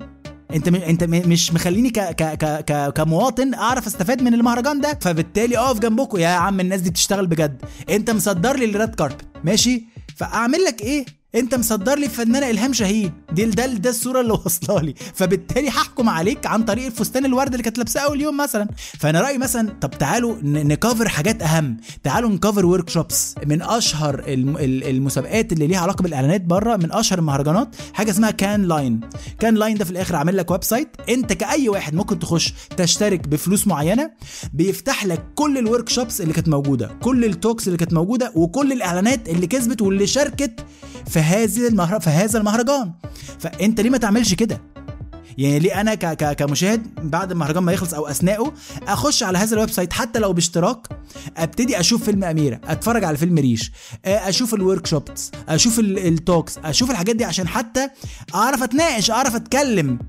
أنت 0.54 0.69
م... 0.69 0.76
أنت 0.76 1.04
م... 1.04 1.30
مش 1.30 1.54
مخليني 1.54 1.89
ك... 1.89 2.00
ك... 2.00 2.24
ك... 2.65 2.93
كمواطن 2.93 3.54
أعرف 3.54 3.88
أستفاد 3.88 4.24
من 4.24 4.34
المهرجان 4.34 4.82
ده؟ 4.82 5.00
فبالتالي 5.02 5.58
أقف 5.58 5.80
جنبكم. 5.80 6.17
يا 6.17 6.28
عم 6.28 6.60
الناس 6.60 6.82
دي 6.82 6.89
بتشتغل 6.89 7.28
بجد. 7.28 7.62
أنت 7.89 8.12
مصدر 8.12 8.56
لي 8.56 8.65
ال 8.65 8.73
red 8.73 8.95
carpet. 8.95 9.25
ماشي؟ 9.43 9.84
فأعمل 10.15 10.63
لك 10.63 10.82
إيه؟ 10.82 11.06
انت 11.36 11.56
مصدر 11.56 11.96
لي 12.00 12.06
الفنانه 12.06 12.50
الهام 12.50 12.74
شاهين 12.74 13.12
دي 13.32 13.46
ده 13.46 13.65
ده 13.65 13.89
الصورة 13.89 14.22
اللي 14.22 14.34
واصلة 14.34 14.82
لي. 14.82 14.94
فبالتالي 15.13 15.70
هحكم 15.70 16.10
عليك 16.10 16.46
عن 16.46 16.63
طريق 16.63 16.86
الفستان 16.86 17.26
الورد 17.26 17.52
اللي 17.52 17.63
كانت 17.63 17.78
لابساه 17.78 18.02
أول 18.02 18.22
يوم 18.22 18.38
مثلا. 18.38 18.68
فأنا 19.00 19.22
رأيي 19.22 19.38
مثلا 19.38 19.70
طب 19.82 19.89
تعالوا 19.92 20.36
ن 20.43 20.54
cover 20.54 21.08
حاجات 21.10 21.42
أهم. 21.42 21.78
تعالوا 22.04 22.30
ن 22.30 22.65
cover 22.65 22.89
workshops 22.89 23.36
من 23.46 23.62
أشهر 23.62 24.24
المسابقات 24.28 25.54
اللي 25.54 25.68
ليها 25.68 25.80
علاقة 25.80 26.02
بالإعلانات 26.04 26.42
بره 26.42 26.76
من 26.76 26.92
أشهر 26.92 27.20
المهرجانات 27.20 27.76
حاجة 27.94 28.12
اسمها 28.12 28.32
Cannes 28.32 28.63
Lions 28.63 28.99
Cannes 29.39 29.56
Lions 29.56 29.78
ده 29.78 29.86
في 29.86 29.92
الآخر 29.92 30.15
عامل 30.15 30.38
لك 30.38 30.52
website 30.52 30.89
أنت 31.10 31.34
كأي 31.34 31.70
واحد 31.70 31.94
ممكن 31.96 32.20
تخش 32.20 32.54
تشترك 32.78 33.28
بفلوس 33.28 33.68
معينة. 33.68 34.12
بيفتح 34.54 35.06
لك 35.06 35.26
كل 35.36 35.58
ال 35.58 35.89
workshops 35.89 36.21
اللي 36.22 36.34
كانت 36.34 36.50
موجودة 36.50 36.92
كل 37.02 37.26
ال 37.25 37.33
talks 37.33 37.67
اللي 37.68 37.78
كانت 37.78 37.94
موجودة 37.94 38.32
وكل 38.36 38.72
الإعلانات 38.72 39.30
اللي 39.30 39.48
كسبت 39.48 39.82
واللي 39.82 40.08
شاركت 40.08 40.65
في 41.08 41.18
هذه 41.19 41.67
المهر... 41.67 41.99
في 41.99 42.10
هذا 42.10 42.39
المهرجان. 42.39 42.91
فأنت 43.39 43.82
ليه 43.82 43.89
ما 43.89 43.97
تعملش 43.97 44.34
كده؟ 44.34 44.62
يعني 45.38 45.60
ليه 45.60 45.82
أنا 45.82 45.95
ك... 45.95 46.05
ك... 46.05 46.36
كمشاهد 46.36 46.88
بعد 47.03 47.32
المهرجان 47.32 47.63
ما 47.63 47.71
يخلص 47.71 47.93
أو 47.93 48.08
اثناءه 48.08 48.53
أخش 48.88 49.23
على 49.23 49.38
هذا 49.38 49.53
ال 49.54 49.69
website 49.69 49.93
حتى 49.93 50.19
لو 50.19 50.34
باشتراك 50.34 50.88
أبتدي 51.38 51.79
أشوف 51.79 52.03
فيلم 52.03 52.23
أميرة 52.23 52.62
أتفرج 52.67 53.03
على 53.03 53.17
فيلم 53.17 53.38
ريش 53.38 53.71
أشوف 54.05 54.53
ال 54.54 54.88
workshops 54.88 55.32
أشوف 55.49 55.79
ال 55.80 55.92
talks 55.92 56.58
أشوف 56.58 56.91
الحاجات 56.91 57.15
دي 57.15 57.25
عشان 57.25 57.47
حتى 57.47 57.89
أعرف 58.36 58.63
أتناقش 58.63 59.12
أعرف 59.12 59.36
أتكلم. 59.36 59.99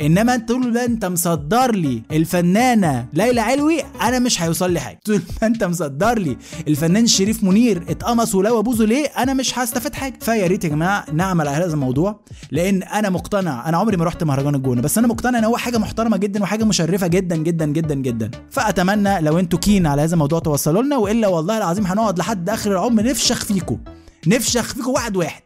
إنما 0.00 0.36
تقول 0.36 0.74
له 0.74 0.84
أنت 0.84 1.04
مصدر 1.04 1.74
لي 1.74 2.02
الفنانة 2.12 3.06
ليلى 3.12 3.40
علوي 3.40 3.80
أنا 4.02 4.18
مش 4.18 4.42
هيوصل 4.42 4.70
لي 4.72 4.80
حاجة. 4.80 5.00
طول 5.04 5.22
ما 5.42 5.46
أنت 5.48 5.64
مصدر 5.64 6.18
لي 6.18 6.36
الفنان 6.68 7.06
شريف 7.06 7.44
منير 7.44 7.82
اتقمص 7.88 8.34
ولوى 8.34 8.58
بوزه 8.60 8.84
ليه 8.84 9.06
أنا 9.06 9.34
مش 9.34 9.58
هستفاد 9.58 9.94
حاجة. 9.94 10.18
فيا 10.20 10.46
ريت 10.46 10.64
يا 10.64 10.68
جماعة 10.68 11.04
نعمل 11.12 11.48
على 11.48 11.64
هذا 11.64 11.72
الموضوع 11.74 12.20
لأن 12.50 12.82
أنا 12.82 13.10
مقتنع 13.10 13.68
أنا 13.68 13.76
عمري 13.76 13.96
ما 13.96 14.04
رحت 14.04 14.24
مهرجان 14.24 14.54
الجونة 14.54 14.82
بس 14.82 14.98
أنا 14.98 15.06
مقتنع 15.06 15.38
إن 15.38 15.44
هو 15.44 15.56
حاجة 15.56 15.78
محترمة 15.78 16.16
جدا 16.16 16.42
وحاجة 16.42 16.64
مشرفة 16.64 17.06
جدا 17.06 17.36
جدا 17.36 17.66
جدا 17.66 17.94
جدا. 17.94 18.30
فأتمنى 18.50 19.20
لو 19.20 19.38
أنتوا 19.38 19.58
keen 19.58 19.86
على 19.86 20.02
هذا 20.02 20.14
الموضوع 20.14 20.38
توصلوا 20.38 20.82
لنا 20.82 20.96
وإلا 20.96 21.28
والله 21.28 21.58
العظيم 21.58 21.86
هنقعد 21.86 22.18
لحد 22.18 22.50
آخر 22.50 22.72
العمر 22.72 23.02
نفشخ 23.02 23.44
فيكم 23.44 23.78
نفشخ 24.26 24.74
فيكم 24.74 24.90
واحد 24.90 25.16
واحد. 25.16 25.42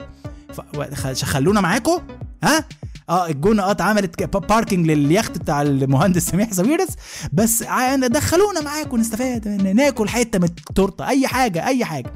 خلونا 1.22 1.60
معاكم 1.60 1.98
ها؟ 2.44 2.64
آه 3.08 3.26
الجونة 3.26 3.62
آه 3.62 3.70
اتعملت 3.70 4.22
parking 4.22 4.86
لليخت 4.86 5.38
بتاع 5.38 5.62
المهندس 5.62 6.26
سميح 6.28 6.52
ساويرس 6.52 6.88
بس 7.32 7.62
دخلونا 8.08 8.60
معاكم 8.60 8.96
نستفاد. 8.96 9.48
ناكل 9.48 10.08
حتة 10.08 10.38
من 10.38 10.44
التورتة. 10.44 11.08
أي 11.08 11.26
حاجة 11.26 11.66
أي 11.66 11.84
حاجة. 11.84 12.12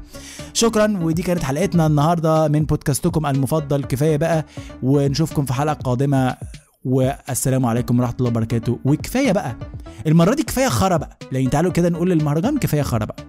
شكرا. 0.53 0.99
ودي 1.01 1.21
كانت 1.21 1.43
حلقتنا 1.43 1.87
النهارده 1.87 2.47
من 2.47 2.63
بودكاستكم 2.65 3.25
المفضل. 3.25 3.83
كفاية 3.83 4.17
بقى. 4.17 4.45
ونشوفكم 4.83 5.45
في 5.45 5.53
حلقة 5.53 5.73
قادمة. 5.73 6.37
والسلام 6.85 7.65
عليكم 7.65 7.99
ورحمة 7.99 8.15
الله 8.19 8.29
وبركاته. 8.29 8.79
وكفاية 8.85 9.31
بقى. 9.31 9.55
المرة 10.07 10.33
دي 10.33 10.43
كفاية 10.43 10.67
خرا 10.69 10.97
بقى. 10.97 11.17
يعني 11.31 11.47
تعالوا 11.47 11.71
كده 11.71 11.89
نقول 11.89 12.09
للمهرجان 12.09 12.57
كفاية 12.57 12.81
خرا 12.81 13.05
بقى. 13.05 13.26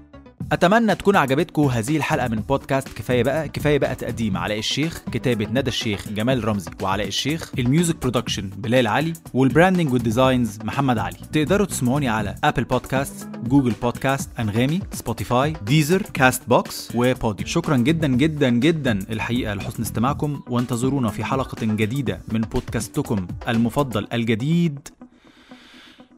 أتمنى 0.53 0.95
تكون 0.95 1.17
عجبتكم 1.17 1.63
هذه 1.63 1.97
الحلقة 1.97 2.29
من 2.29 2.37
بودكاست 2.37 2.89
كفاية 2.89 3.23
بقى 3.23 3.49
كفاية 3.49 3.79
بقى 3.79 3.95
تقديم. 3.95 4.37
علاء 4.37 4.59
الشيخ 4.59 5.03
كتابة 5.13 5.47
ندى 5.47 5.69
الشيخ 5.69 6.09
جمال 6.09 6.45
رمزي 6.45 6.71
وعلاء 6.83 7.07
الشيخ 7.07 7.53
ال 7.59 7.65
music 7.65 7.97
production 7.97 8.51
بلال 8.57 8.87
علي 8.87 9.13
وال 9.35 9.46
branding 9.46 9.93
وال 9.93 10.07
designs 10.07 10.59
محمد 10.65 10.99
علي. 10.99 11.17
تقدروا 11.33 11.67
تسمعوني 11.67 12.09
على 12.09 12.35
Apple 12.45 12.65
Podcast 12.65 13.29
Google 13.45 13.73
Podcast 13.83 14.31
أنغامي 14.41 14.81
Spotify 14.93 15.55
Deezer 15.63 16.03
Castbox 16.03 16.49
و 16.49 16.93
Podeo 16.95 17.47
شكرا 17.47 17.77
جدا 17.77 18.09
جدا 18.09 18.49
جدا. 18.49 18.99
الحقيقة 19.11 19.55
لحسن 19.55 19.83
استماعكم 19.83 20.41
وانتظرونا 20.49 21.11
في 21.11 21.25
حلقة 21.25 21.67
جديدة 21.67 22.21
من 22.29 22.41
بودكاستكم 22.41 23.27
المفضل 23.49 24.09
الجديد. 24.13 24.89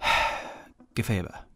كفاية 0.97 1.23
بقى. 1.23 1.50